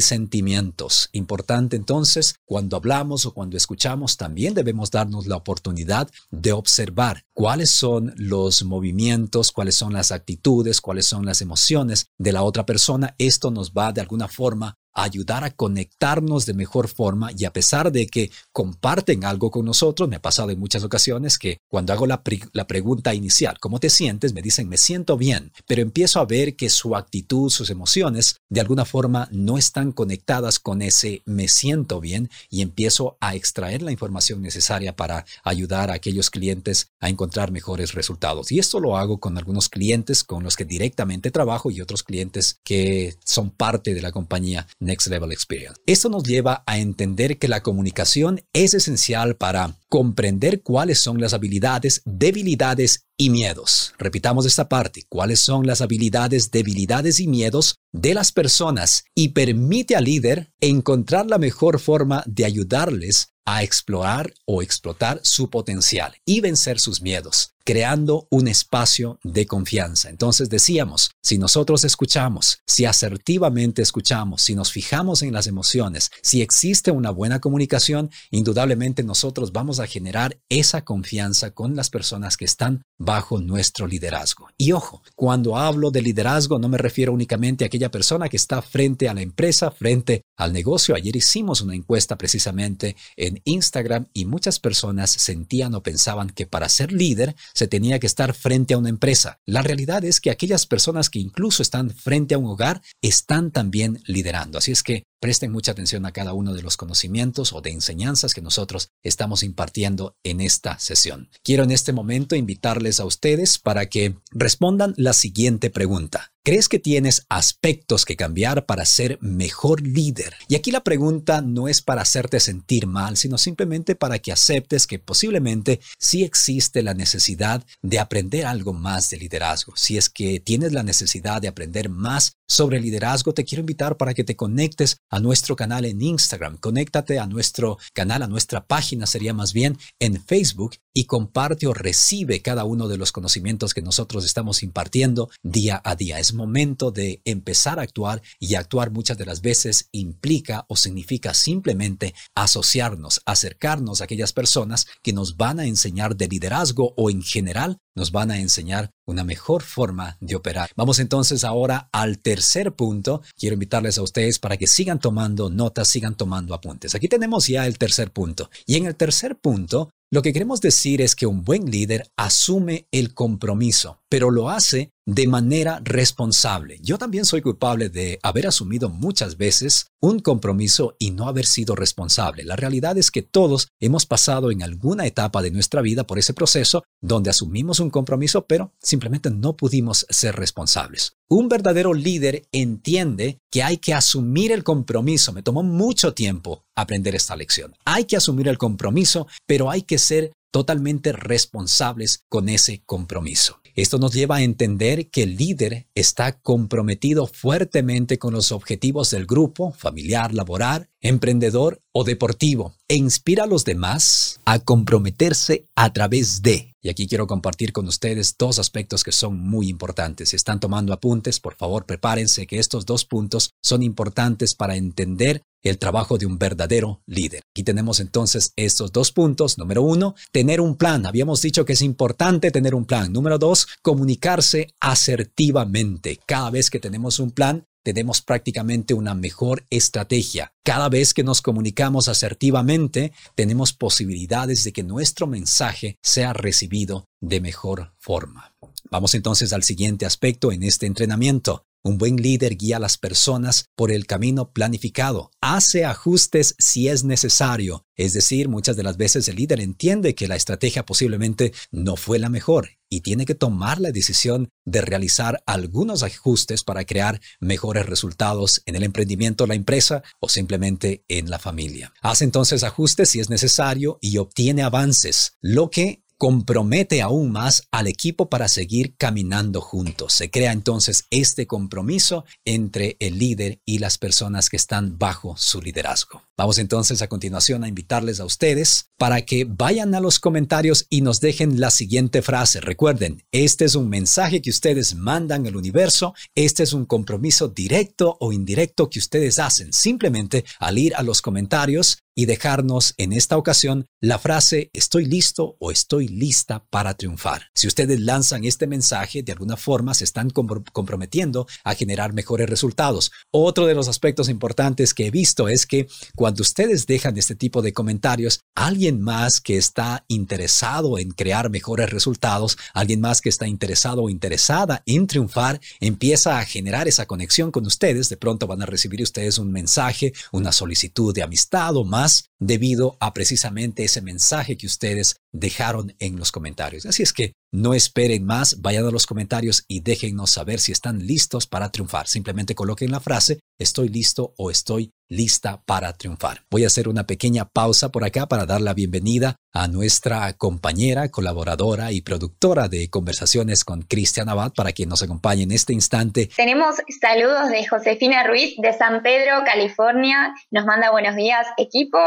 sentimientos. 0.00 1.08
Importante 1.12 1.76
entonces, 1.76 2.34
cuando 2.44 2.76
hablamos 2.76 3.26
o 3.26 3.32
cuando 3.32 3.56
escuchamos, 3.56 4.16
también 4.16 4.54
debemos 4.54 4.90
darnos 4.90 5.28
la 5.28 5.36
oportunidad 5.36 6.10
de 6.32 6.50
observar 6.50 7.22
cuáles 7.32 7.70
son 7.70 8.12
los 8.16 8.64
movimientos, 8.64 9.52
cuáles 9.52 9.76
son 9.76 9.92
las 9.92 10.10
actitudes, 10.10 10.80
cuáles 10.80 11.06
son 11.06 11.24
las 11.24 11.42
emociones 11.42 12.08
de 12.18 12.32
la 12.32 12.42
otra 12.42 12.66
persona. 12.66 13.14
Esto 13.16 13.52
nos 13.52 13.70
va 13.70 13.92
de 13.92 14.00
alguna 14.00 14.26
forma 14.26 14.79
ayudar 14.92 15.44
a 15.44 15.50
conectarnos 15.50 16.46
de 16.46 16.54
mejor 16.54 16.88
forma 16.88 17.30
y 17.36 17.44
a 17.44 17.52
pesar 17.52 17.92
de 17.92 18.06
que 18.06 18.30
comparten 18.52 19.24
algo 19.24 19.50
con 19.50 19.64
nosotros, 19.64 20.08
me 20.08 20.16
ha 20.16 20.22
pasado 20.22 20.50
en 20.50 20.58
muchas 20.58 20.84
ocasiones 20.84 21.38
que 21.38 21.58
cuando 21.68 21.92
hago 21.92 22.06
la, 22.06 22.22
pregunta 22.22 23.14
inicial, 23.14 23.58
¿cómo 23.60 23.80
te 23.80 23.90
sientes? 23.90 24.32
Me 24.32 24.42
dicen, 24.42 24.68
me 24.68 24.78
siento 24.78 25.16
bien, 25.16 25.52
pero 25.66 25.82
empiezo 25.82 26.20
a 26.20 26.26
ver 26.26 26.56
que 26.56 26.70
su 26.70 26.96
actitud, 26.96 27.50
sus 27.50 27.70
emociones, 27.70 28.36
de 28.48 28.60
alguna 28.60 28.84
forma 28.84 29.28
no 29.30 29.58
están 29.58 29.92
conectadas 29.92 30.58
con 30.58 30.82
ese 30.82 31.22
me 31.24 31.48
siento 31.48 32.00
bien 32.00 32.30
y 32.48 32.62
empiezo 32.62 33.16
a 33.20 33.34
extraer 33.34 33.82
la 33.82 33.92
información 33.92 34.42
necesaria 34.42 34.94
para 34.94 35.24
ayudar 35.44 35.90
a 35.90 35.94
aquellos 35.94 36.30
clientes 36.30 36.90
a 37.00 37.08
encontrar 37.08 37.50
mejores 37.50 37.94
resultados. 37.94 38.52
Y 38.52 38.58
esto 38.58 38.80
lo 38.80 38.96
hago 38.96 39.18
con 39.18 39.38
algunos 39.38 39.68
clientes 39.68 40.24
con 40.24 40.42
los 40.42 40.56
que 40.56 40.64
directamente 40.64 41.30
trabajo 41.30 41.70
y 41.70 41.80
otros 41.80 42.02
clientes 42.02 42.58
que 42.64 43.16
son 43.24 43.50
parte 43.50 43.94
de 43.94 44.02
la 44.02 44.12
compañía 44.12 44.66
Next 44.80 45.06
Level 45.08 45.30
Experience. 45.30 45.80
Esto 45.86 46.08
nos 46.08 46.24
lleva 46.24 46.64
a 46.66 46.78
entender 46.78 47.38
que 47.38 47.48
la 47.48 47.62
comunicación 47.62 48.40
es 48.52 48.74
esencial 48.74 49.36
para 49.36 49.76
comprender 49.88 50.62
cuáles 50.62 51.00
son 51.00 51.20
las 51.20 51.34
habilidades, 51.34 52.02
debilidades 52.04 53.06
y 53.16 53.30
miedos. 53.30 53.92
Repitamos 53.98 54.46
esta 54.46 54.68
parte, 54.68 55.04
cuáles 55.08 55.40
son 55.40 55.66
las 55.66 55.82
habilidades, 55.82 56.50
debilidades 56.50 57.20
y 57.20 57.28
miedos 57.28 57.76
de 57.92 58.14
las 58.14 58.32
personas 58.32 59.04
y 59.14 59.28
permite 59.28 59.96
al 59.96 60.04
líder 60.04 60.52
encontrar 60.60 61.26
la 61.26 61.38
mejor 61.38 61.78
forma 61.78 62.24
de 62.26 62.46
ayudarles 62.46 63.34
a 63.44 63.62
explorar 63.62 64.32
o 64.46 64.62
explotar 64.62 65.20
su 65.22 65.50
potencial 65.50 66.14
y 66.24 66.40
vencer 66.40 66.78
sus 66.78 67.02
miedos 67.02 67.54
creando 67.64 68.26
un 68.30 68.48
espacio 68.48 69.18
de 69.22 69.46
confianza. 69.46 70.10
Entonces 70.10 70.48
decíamos, 70.48 71.10
si 71.22 71.38
nosotros 71.38 71.84
escuchamos, 71.84 72.60
si 72.66 72.84
asertivamente 72.84 73.82
escuchamos, 73.82 74.42
si 74.42 74.54
nos 74.54 74.72
fijamos 74.72 75.22
en 75.22 75.32
las 75.32 75.46
emociones, 75.46 76.10
si 76.22 76.42
existe 76.42 76.90
una 76.90 77.10
buena 77.10 77.40
comunicación, 77.40 78.10
indudablemente 78.30 79.02
nosotros 79.02 79.52
vamos 79.52 79.80
a 79.80 79.86
generar 79.86 80.38
esa 80.48 80.82
confianza 80.84 81.52
con 81.52 81.76
las 81.76 81.90
personas 81.90 82.36
que 82.36 82.44
están 82.44 82.82
bajo 82.98 83.40
nuestro 83.40 83.86
liderazgo. 83.86 84.48
Y 84.56 84.72
ojo, 84.72 85.02
cuando 85.14 85.56
hablo 85.56 85.90
de 85.90 86.02
liderazgo 86.02 86.58
no 86.58 86.68
me 86.68 86.78
refiero 86.78 87.12
únicamente 87.12 87.64
a 87.64 87.66
aquella 87.66 87.90
persona 87.90 88.28
que 88.28 88.36
está 88.36 88.62
frente 88.62 89.08
a 89.08 89.14
la 89.14 89.22
empresa, 89.22 89.70
frente 89.70 90.22
al 90.36 90.52
negocio. 90.52 90.94
Ayer 90.94 91.16
hicimos 91.16 91.60
una 91.60 91.74
encuesta 91.74 92.16
precisamente 92.16 92.96
en 93.16 93.40
Instagram 93.44 94.06
y 94.12 94.24
muchas 94.24 94.58
personas 94.58 95.10
sentían 95.10 95.74
o 95.74 95.82
pensaban 95.82 96.30
que 96.30 96.46
para 96.46 96.68
ser 96.68 96.92
líder 96.92 97.34
se 97.54 97.68
tenía 97.68 97.98
que 97.98 98.06
estar 98.06 98.34
frente 98.34 98.74
a 98.74 98.78
una 98.78 98.88
empresa. 98.88 99.38
La 99.46 99.62
realidad 99.62 100.04
es 100.04 100.20
que 100.20 100.30
aquellas 100.30 100.66
personas 100.66 101.10
que 101.10 101.18
incluso 101.18 101.62
están 101.62 101.90
frente 101.90 102.34
a 102.34 102.38
un 102.38 102.46
hogar 102.46 102.82
están 103.02 103.50
también 103.50 104.00
liderando. 104.06 104.58
Así 104.58 104.72
es 104.72 104.82
que 104.82 105.04
presten 105.20 105.52
mucha 105.52 105.72
atención 105.72 106.06
a 106.06 106.12
cada 106.12 106.32
uno 106.32 106.54
de 106.54 106.62
los 106.62 106.76
conocimientos 106.76 107.52
o 107.52 107.60
de 107.60 107.70
enseñanzas 107.70 108.34
que 108.34 108.40
nosotros 108.40 108.90
estamos 109.02 109.42
impartiendo 109.42 110.16
en 110.24 110.40
esta 110.40 110.78
sesión. 110.78 111.28
Quiero 111.44 111.62
en 111.62 111.70
este 111.70 111.92
momento 111.92 112.34
invitarles 112.34 112.98
a 113.00 113.04
ustedes 113.04 113.58
para 113.58 113.86
que 113.86 114.16
respondan 114.32 114.94
la 114.96 115.12
siguiente 115.12 115.70
pregunta. 115.70 116.32
¿Crees 116.42 116.70
que 116.70 116.78
tienes 116.78 117.26
aspectos 117.28 118.06
que 118.06 118.16
cambiar 118.16 118.64
para 118.64 118.86
ser 118.86 119.18
mejor 119.20 119.82
líder? 119.82 120.34
Y 120.48 120.54
aquí 120.54 120.70
la 120.70 120.82
pregunta 120.82 121.42
no 121.42 121.68
es 121.68 121.82
para 121.82 122.00
hacerte 122.00 122.40
sentir 122.40 122.86
mal, 122.86 123.18
sino 123.18 123.36
simplemente 123.36 123.94
para 123.94 124.20
que 124.20 124.32
aceptes 124.32 124.86
que 124.86 124.98
posiblemente 124.98 125.80
sí 125.98 126.24
existe 126.24 126.82
la 126.82 126.94
necesidad 126.94 127.62
de 127.82 127.98
aprender 127.98 128.46
algo 128.46 128.72
más 128.72 129.10
de 129.10 129.18
liderazgo. 129.18 129.74
Si 129.76 129.98
es 129.98 130.08
que 130.08 130.40
tienes 130.40 130.72
la 130.72 130.82
necesidad 130.82 131.42
de 131.42 131.48
aprender 131.48 131.90
más 131.90 132.38
sobre 132.48 132.80
liderazgo, 132.80 133.34
te 133.34 133.44
quiero 133.44 133.60
invitar 133.60 133.98
para 133.98 134.14
que 134.14 134.24
te 134.24 134.34
conectes 134.34 134.96
a 135.10 135.20
nuestro 135.20 135.56
canal 135.56 135.84
en 135.84 136.00
Instagram. 136.00 136.56
Conéctate 136.56 137.18
a 137.18 137.26
nuestro 137.26 137.78
canal, 137.92 138.22
a 138.22 138.28
nuestra 138.28 138.66
página 138.66 139.06
sería 139.06 139.34
más 139.34 139.52
bien 139.52 139.78
en 139.98 140.22
Facebook 140.24 140.76
y 140.94 141.04
comparte 141.04 141.66
o 141.66 141.74
recibe 141.74 142.42
cada 142.42 142.64
uno 142.64 142.88
de 142.88 142.96
los 142.96 143.12
conocimientos 143.12 143.74
que 143.74 143.82
nosotros 143.82 144.24
estamos 144.24 144.62
impartiendo 144.62 145.30
día 145.42 145.80
a 145.84 145.94
día. 145.94 146.18
Es 146.18 146.32
momento 146.32 146.90
de 146.90 147.20
empezar 147.24 147.78
a 147.78 147.82
actuar 147.82 148.22
y 148.38 148.54
actuar 148.54 148.90
muchas 148.90 149.18
de 149.18 149.26
las 149.26 149.40
veces 149.40 149.88
implica 149.92 150.64
o 150.68 150.76
significa 150.76 151.34
simplemente 151.34 152.14
asociarnos, 152.34 153.20
acercarnos 153.26 154.00
a 154.00 154.04
aquellas 154.04 154.32
personas 154.32 154.86
que 155.02 155.12
nos 155.12 155.36
van 155.36 155.60
a 155.60 155.66
enseñar 155.66 156.16
de 156.16 156.28
liderazgo 156.28 156.94
o 156.96 157.10
en 157.10 157.22
general 157.22 157.78
nos 157.96 158.12
van 158.12 158.30
a 158.30 158.38
enseñar 158.38 158.90
una 159.06 159.24
mejor 159.24 159.62
forma 159.62 160.16
de 160.20 160.36
operar. 160.36 160.70
Vamos 160.76 160.98
entonces 160.98 161.44
ahora 161.44 161.88
al 161.92 162.18
tercer 162.18 162.72
punto. 162.72 163.22
Quiero 163.36 163.54
invitarles 163.54 163.98
a 163.98 164.02
ustedes 164.02 164.38
para 164.38 164.56
que 164.56 164.66
sigan 164.66 165.00
tomando 165.00 165.50
notas, 165.50 165.88
sigan 165.88 166.16
tomando 166.16 166.54
apuntes. 166.54 166.94
Aquí 166.94 167.08
tenemos 167.08 167.46
ya 167.48 167.66
el 167.66 167.78
tercer 167.78 168.12
punto. 168.12 168.50
Y 168.66 168.76
en 168.76 168.86
el 168.86 168.96
tercer 168.96 169.36
punto 169.36 169.90
lo 170.12 170.22
que 170.22 170.32
queremos 170.32 170.60
decir 170.60 171.00
es 171.00 171.14
que 171.14 171.26
un 171.26 171.44
buen 171.44 171.70
líder 171.70 172.10
asume 172.16 172.88
el 172.90 173.14
compromiso, 173.14 174.02
pero 174.08 174.32
lo 174.32 174.50
hace 174.50 174.92
de 175.06 175.28
manera 175.28 175.80
responsable. 175.84 176.78
Yo 176.82 176.98
también 176.98 177.24
soy 177.24 177.42
culpable 177.42 177.88
de 177.90 178.18
haber 178.22 178.48
asumido 178.48 178.88
muchas 178.88 179.36
veces 179.36 179.86
un 180.00 180.18
compromiso 180.18 180.96
y 180.98 181.12
no 181.12 181.28
haber 181.28 181.46
sido 181.46 181.76
responsable. 181.76 182.42
La 182.42 182.56
realidad 182.56 182.98
es 182.98 183.10
que 183.10 183.22
todos 183.22 183.68
hemos 183.80 184.04
pasado 184.04 184.50
en 184.50 184.62
alguna 184.62 185.06
etapa 185.06 185.42
de 185.42 185.52
nuestra 185.52 185.80
vida 185.80 186.04
por 186.04 186.18
ese 186.18 186.34
proceso 186.34 186.82
donde 187.00 187.30
asumimos 187.30 187.78
un 187.78 187.90
compromiso, 187.90 188.46
pero 188.46 188.72
simplemente 188.80 189.30
no 189.30 189.56
pudimos 189.56 190.06
ser 190.10 190.36
responsables. 190.36 191.12
Un 191.28 191.48
verdadero 191.48 191.94
líder 191.94 192.48
entiende 192.50 193.38
que 193.50 193.62
hay 193.62 193.78
que 193.78 193.94
asumir 193.94 194.50
el 194.50 194.64
compromiso. 194.64 195.32
Me 195.32 195.42
tomó 195.42 195.62
mucho 195.62 196.14
tiempo 196.14 196.64
aprender 196.80 197.14
esta 197.14 197.36
lección. 197.36 197.74
Hay 197.84 198.04
que 198.04 198.16
asumir 198.16 198.48
el 198.48 198.58
compromiso, 198.58 199.26
pero 199.46 199.70
hay 199.70 199.82
que 199.82 199.98
ser 199.98 200.32
totalmente 200.50 201.12
responsables 201.12 202.24
con 202.28 202.48
ese 202.48 202.82
compromiso. 202.84 203.60
Esto 203.76 203.98
nos 203.98 204.12
lleva 204.12 204.36
a 204.36 204.42
entender 204.42 205.10
que 205.10 205.22
el 205.22 205.36
líder 205.36 205.86
está 205.94 206.40
comprometido 206.40 207.26
fuertemente 207.26 208.18
con 208.18 208.34
los 208.34 208.50
objetivos 208.52 209.10
del 209.10 209.26
grupo, 209.26 209.72
familiar, 209.72 210.34
laboral, 210.34 210.90
emprendedor 211.00 211.80
o 211.92 212.04
deportivo, 212.04 212.74
e 212.88 212.96
inspira 212.96 213.44
a 213.44 213.46
los 213.46 213.64
demás 213.64 214.40
a 214.44 214.58
comprometerse 214.58 215.66
a 215.76 215.92
través 215.92 216.42
de 216.42 216.74
Y 216.82 216.88
aquí 216.88 217.06
quiero 217.06 217.26
compartir 217.26 217.72
con 217.72 217.86
ustedes 217.86 218.36
dos 218.38 218.58
aspectos 218.58 219.04
que 219.04 219.12
son 219.12 219.38
muy 219.38 219.68
importantes. 219.68 220.30
Si 220.30 220.36
están 220.36 220.60
tomando 220.60 220.92
apuntes, 220.94 221.38
por 221.38 221.54
favor 221.54 221.84
prepárense 221.84 222.46
que 222.46 222.58
estos 222.58 222.86
dos 222.86 223.04
puntos 223.04 223.50
son 223.62 223.82
importantes 223.82 224.54
para 224.54 224.76
entender 224.76 225.42
el 225.68 225.78
trabajo 225.78 226.18
de 226.18 226.26
un 226.26 226.38
verdadero 226.38 227.02
líder. 227.06 227.42
Aquí 227.50 227.62
tenemos 227.62 228.00
entonces 228.00 228.52
estos 228.56 228.92
dos 228.92 229.12
puntos. 229.12 229.58
Número 229.58 229.82
uno, 229.82 230.14
tener 230.32 230.60
un 230.60 230.76
plan. 230.76 231.06
Habíamos 231.06 231.42
dicho 231.42 231.64
que 231.64 231.74
es 231.74 231.82
importante 231.82 232.50
tener 232.50 232.74
un 232.74 232.86
plan. 232.86 233.12
Número 233.12 233.38
dos, 233.38 233.66
comunicarse 233.82 234.74
asertivamente. 234.80 236.20
Cada 236.26 236.50
vez 236.50 236.70
que 236.70 236.80
tenemos 236.80 237.18
un 237.18 237.30
plan, 237.30 237.66
tenemos 237.82 238.20
prácticamente 238.20 238.94
una 238.94 239.14
mejor 239.14 239.64
estrategia. 239.70 240.52
Cada 240.62 240.88
vez 240.88 241.14
que 241.14 241.24
nos 241.24 241.40
comunicamos 241.40 242.08
asertivamente, 242.08 243.12
tenemos 243.34 243.72
posibilidades 243.72 244.64
de 244.64 244.72
que 244.72 244.82
nuestro 244.82 245.26
mensaje 245.26 245.98
sea 246.02 246.32
recibido 246.32 247.06
de 247.20 247.40
mejor 247.40 247.94
forma. 247.98 248.54
Vamos 248.90 249.14
entonces 249.14 249.52
al 249.52 249.62
siguiente 249.62 250.04
aspecto 250.04 250.52
en 250.52 250.62
este 250.62 250.86
entrenamiento. 250.86 251.64
Un 251.82 251.96
buen 251.96 252.16
líder 252.16 252.56
guía 252.56 252.76
a 252.76 252.80
las 252.80 252.98
personas 252.98 253.64
por 253.74 253.90
el 253.90 254.06
camino 254.06 254.52
planificado, 254.52 255.30
hace 255.40 255.86
ajustes 255.86 256.54
si 256.58 256.88
es 256.88 257.04
necesario. 257.04 257.86
Es 257.96 258.12
decir, 258.12 258.48
muchas 258.48 258.76
de 258.76 258.82
las 258.82 258.98
veces 258.98 259.28
el 259.28 259.36
líder 259.36 259.60
entiende 259.60 260.14
que 260.14 260.28
la 260.28 260.36
estrategia 260.36 260.84
posiblemente 260.84 261.54
no 261.70 261.96
fue 261.96 262.18
la 262.18 262.28
mejor 262.28 262.70
y 262.90 263.00
tiene 263.00 263.24
que 263.24 263.34
tomar 263.34 263.80
la 263.80 263.92
decisión 263.92 264.50
de 264.66 264.82
realizar 264.82 265.42
algunos 265.46 266.02
ajustes 266.02 266.64
para 266.64 266.84
crear 266.84 267.20
mejores 267.40 267.86
resultados 267.86 268.62
en 268.66 268.76
el 268.76 268.82
emprendimiento, 268.82 269.46
la 269.46 269.54
empresa 269.54 270.02
o 270.18 270.28
simplemente 270.28 271.04
en 271.08 271.30
la 271.30 271.38
familia. 271.38 271.94
Hace 272.02 272.24
entonces 272.24 272.62
ajustes 272.62 273.08
si 273.08 273.20
es 273.20 273.30
necesario 273.30 273.98
y 274.02 274.18
obtiene 274.18 274.62
avances, 274.62 275.38
lo 275.40 275.70
que 275.70 276.02
compromete 276.20 277.00
aún 277.00 277.32
más 277.32 277.66
al 277.72 277.86
equipo 277.86 278.28
para 278.28 278.46
seguir 278.48 278.94
caminando 278.98 279.62
juntos. 279.62 280.12
Se 280.12 280.30
crea 280.30 280.52
entonces 280.52 281.06
este 281.08 281.46
compromiso 281.46 282.26
entre 282.44 282.98
el 283.00 283.18
líder 283.18 283.62
y 283.64 283.78
las 283.78 283.96
personas 283.96 284.50
que 284.50 284.58
están 284.58 284.98
bajo 284.98 285.34
su 285.38 285.62
liderazgo. 285.62 286.22
Vamos 286.36 286.58
entonces 286.58 287.00
a 287.00 287.08
continuación 287.08 287.64
a 287.64 287.68
invitarles 287.68 288.20
a 288.20 288.26
ustedes 288.26 288.89
para 289.00 289.22
que 289.22 289.46
vayan 289.46 289.94
a 289.94 290.00
los 290.00 290.20
comentarios 290.20 290.84
y 290.90 291.00
nos 291.00 291.20
dejen 291.20 291.58
la 291.58 291.70
siguiente 291.70 292.20
frase. 292.20 292.60
Recuerden, 292.60 293.24
este 293.32 293.64
es 293.64 293.74
un 293.74 293.88
mensaje 293.88 294.42
que 294.42 294.50
ustedes 294.50 294.94
mandan 294.94 295.46
al 295.46 295.56
universo, 295.56 296.12
este 296.34 296.64
es 296.64 296.74
un 296.74 296.84
compromiso 296.84 297.48
directo 297.48 298.18
o 298.20 298.30
indirecto 298.30 298.90
que 298.90 298.98
ustedes 298.98 299.38
hacen 299.38 299.72
simplemente 299.72 300.44
al 300.58 300.76
ir 300.76 300.94
a 300.96 301.02
los 301.02 301.22
comentarios 301.22 301.96
y 302.14 302.26
dejarnos 302.26 302.92
en 302.98 303.14
esta 303.14 303.38
ocasión 303.38 303.86
la 304.02 304.18
frase 304.18 304.68
estoy 304.74 305.06
listo 305.06 305.56
o 305.58 305.70
estoy 305.70 306.08
lista 306.08 306.64
para 306.68 306.92
triunfar. 306.92 307.46
Si 307.54 307.66
ustedes 307.66 308.00
lanzan 308.00 308.44
este 308.44 308.66
mensaje, 308.66 309.22
de 309.22 309.32
alguna 309.32 309.56
forma 309.56 309.94
se 309.94 310.04
están 310.04 310.28
comprometiendo 310.28 311.46
a 311.64 311.74
generar 311.74 312.12
mejores 312.12 312.50
resultados. 312.50 313.10
Otro 313.30 313.64
de 313.64 313.74
los 313.74 313.88
aspectos 313.88 314.28
importantes 314.28 314.92
que 314.92 315.06
he 315.06 315.10
visto 315.10 315.48
es 315.48 315.66
que 315.66 315.88
cuando 316.14 316.42
ustedes 316.42 316.86
dejan 316.86 317.16
este 317.16 317.36
tipo 317.36 317.62
de 317.62 317.72
comentarios, 317.72 318.40
alguien 318.54 318.89
más 318.98 319.40
que 319.40 319.56
está 319.56 320.04
interesado 320.08 320.98
en 320.98 321.10
crear 321.10 321.50
mejores 321.50 321.90
resultados, 321.90 322.58
alguien 322.74 323.00
más 323.00 323.20
que 323.20 323.28
está 323.28 323.46
interesado 323.46 324.02
o 324.02 324.10
interesada 324.10 324.82
en 324.86 325.06
triunfar, 325.06 325.60
empieza 325.78 326.38
a 326.38 326.44
generar 326.44 326.88
esa 326.88 327.06
conexión 327.06 327.52
con 327.52 327.66
ustedes. 327.66 328.08
De 328.08 328.16
pronto 328.16 328.46
van 328.46 328.62
a 328.62 328.66
recibir 328.66 329.02
ustedes 329.02 329.38
un 329.38 329.52
mensaje, 329.52 330.12
una 330.32 330.50
solicitud 330.50 331.14
de 331.14 331.22
amistad 331.22 331.76
o 331.76 331.84
más 331.84 332.30
debido 332.40 332.96
a 332.98 333.12
precisamente 333.12 333.84
ese 333.84 334.00
mensaje 334.00 334.56
que 334.56 334.66
ustedes 334.66 335.20
dejaron 335.32 335.94
en 335.98 336.16
los 336.16 336.32
comentarios. 336.32 336.86
Así 336.86 337.02
es 337.02 337.12
que 337.12 337.32
no 337.52 337.74
esperen 337.74 338.24
más, 338.24 338.60
vayan 338.60 338.86
a 338.86 338.90
los 338.90 339.06
comentarios 339.06 339.64
y 339.66 339.80
déjennos 339.80 340.30
saber 340.30 340.60
si 340.60 340.72
están 340.72 341.06
listos 341.06 341.46
para 341.46 341.70
triunfar. 341.70 342.06
Simplemente 342.06 342.54
coloquen 342.54 342.90
la 342.90 343.00
frase 343.00 343.40
estoy 343.60 343.88
listo 343.88 344.32
o 344.38 344.50
estoy 344.50 344.92
lista 345.08 345.60
para 345.66 345.92
triunfar. 345.92 346.44
Voy 346.50 346.62
a 346.64 346.68
hacer 346.68 346.88
una 346.88 347.04
pequeña 347.04 347.44
pausa 347.44 347.90
por 347.90 348.04
acá 348.04 348.26
para 348.26 348.46
dar 348.46 348.60
la 348.60 348.74
bienvenida 348.74 349.36
a 349.52 349.66
nuestra 349.66 350.32
compañera, 350.34 351.08
colaboradora 351.08 351.90
y 351.90 352.00
productora 352.00 352.68
de 352.68 352.88
conversaciones 352.88 353.64
con 353.64 353.82
Cristian 353.82 354.28
Abad 354.28 354.52
para 354.54 354.72
que 354.72 354.86
nos 354.86 355.02
acompañe 355.02 355.42
en 355.42 355.50
este 355.50 355.72
instante. 355.72 356.30
Tenemos 356.36 356.76
saludos 357.00 357.50
de 357.50 357.66
Josefina 357.66 358.22
Ruiz 358.22 358.54
de 358.58 358.72
San 358.72 359.02
Pedro, 359.02 359.42
California. 359.44 360.32
Nos 360.52 360.64
manda 360.64 360.92
buenos 360.92 361.16
días, 361.16 361.44
equipo. 361.58 361.98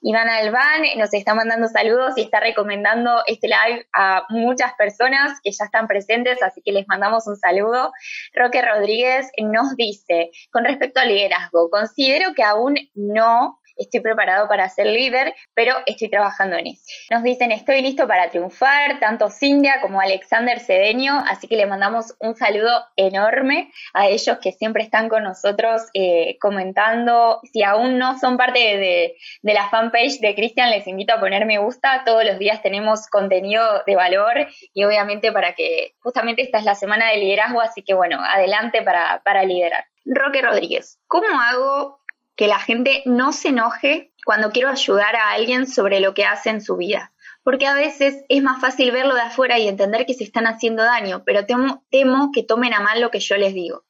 Iván 0.00 0.28
Albán 0.30 0.82
nos 0.96 1.12
está 1.12 1.34
mandando 1.34 1.68
saludos 1.68 2.14
y 2.16 2.22
está 2.22 2.40
recomendando 2.40 2.65
este 3.26 3.48
live 3.48 3.86
a 3.92 4.24
muchas 4.28 4.72
personas 4.74 5.38
que 5.42 5.50
ya 5.52 5.64
están 5.64 5.86
presentes, 5.86 6.42
así 6.42 6.62
que 6.62 6.72
les 6.72 6.86
mandamos 6.88 7.26
un 7.26 7.36
saludo. 7.36 7.92
Roque 8.34 8.62
Rodríguez 8.62 9.30
nos 9.38 9.76
dice, 9.76 10.30
con 10.50 10.64
respecto 10.64 11.00
al 11.00 11.08
liderazgo, 11.08 11.70
considero 11.70 12.34
que 12.34 12.42
aún 12.42 12.76
no 12.94 13.58
estoy 13.76 14.00
preparado 14.00 14.48
para 14.48 14.68
ser 14.68 14.86
líder, 14.86 15.34
pero 15.54 15.74
estoy 15.86 16.08
trabajando 16.08 16.56
en 16.56 16.68
eso. 16.68 16.82
Nos 17.10 17.22
dicen, 17.22 17.52
estoy 17.52 17.82
listo 17.82 18.06
para 18.06 18.30
triunfar, 18.30 18.98
tanto 19.00 19.30
Cindia 19.30 19.80
como 19.80 20.00
Alexander 20.00 20.60
Cedeño, 20.60 21.18
así 21.26 21.48
que 21.48 21.56
le 21.56 21.66
mandamos 21.66 22.14
un 22.20 22.34
saludo 22.36 22.70
enorme 22.96 23.70
a 23.94 24.08
ellos 24.08 24.38
que 24.40 24.52
siempre 24.52 24.82
están 24.82 25.08
con 25.08 25.22
nosotros 25.22 25.82
eh, 25.94 26.36
comentando. 26.40 27.40
Si 27.52 27.62
aún 27.62 27.98
no 27.98 28.18
son 28.18 28.36
parte 28.36 28.58
de, 28.58 29.16
la 29.42 29.68
fanpage 29.68 30.20
de 30.20 30.34
Cristian, 30.34 30.70
les 30.70 30.86
invito 30.86 31.14
a 31.14 31.20
poner 31.20 31.46
me 31.46 31.58
gusta. 31.58 32.02
Todos 32.04 32.24
los 32.24 32.38
días 32.38 32.62
tenemos 32.62 33.06
contenido 33.08 33.82
de 33.86 33.96
valor 33.96 34.48
y 34.74 34.84
obviamente 34.84 35.32
para 35.32 35.54
que 35.54 35.94
justamente 36.00 36.42
esta 36.42 36.58
es 36.58 36.64
la 36.64 36.74
semana 36.74 37.10
de 37.10 37.18
liderazgo, 37.18 37.60
así 37.60 37.82
que 37.82 37.94
bueno, 37.94 38.18
adelante 38.22 38.82
para 38.82 39.44
liderar. 39.44 39.84
Roque 40.06 40.40
Rodríguez, 40.40 41.00
¿cómo 41.08 41.26
hago 41.40 41.98
que 42.36 42.46
la 42.46 42.58
gente 42.58 43.02
no 43.06 43.32
se 43.32 43.48
enoje 43.48 44.12
cuando 44.24 44.50
quiero 44.50 44.68
ayudar 44.68 45.16
a 45.16 45.30
alguien 45.30 45.66
sobre 45.66 46.00
lo 46.00 46.14
que 46.14 46.24
hace 46.24 46.50
en 46.50 46.60
su 46.60 46.76
vida. 46.76 47.12
Porque 47.42 47.66
a 47.66 47.74
veces 47.74 48.24
es 48.28 48.42
más 48.42 48.60
fácil 48.60 48.90
verlo 48.90 49.14
de 49.14 49.22
afuera 49.22 49.58
y 49.58 49.68
entender 49.68 50.04
que 50.04 50.14
se 50.14 50.24
están 50.24 50.46
haciendo 50.46 50.82
daño, 50.82 51.22
pero 51.24 51.46
temo, 51.46 51.84
temo 51.90 52.30
que 52.32 52.42
tomen 52.42 52.74
a 52.74 52.80
mal 52.80 53.00
lo 53.00 53.10
que 53.10 53.20
yo 53.20 53.36
les 53.36 53.54
digo. 53.54 53.85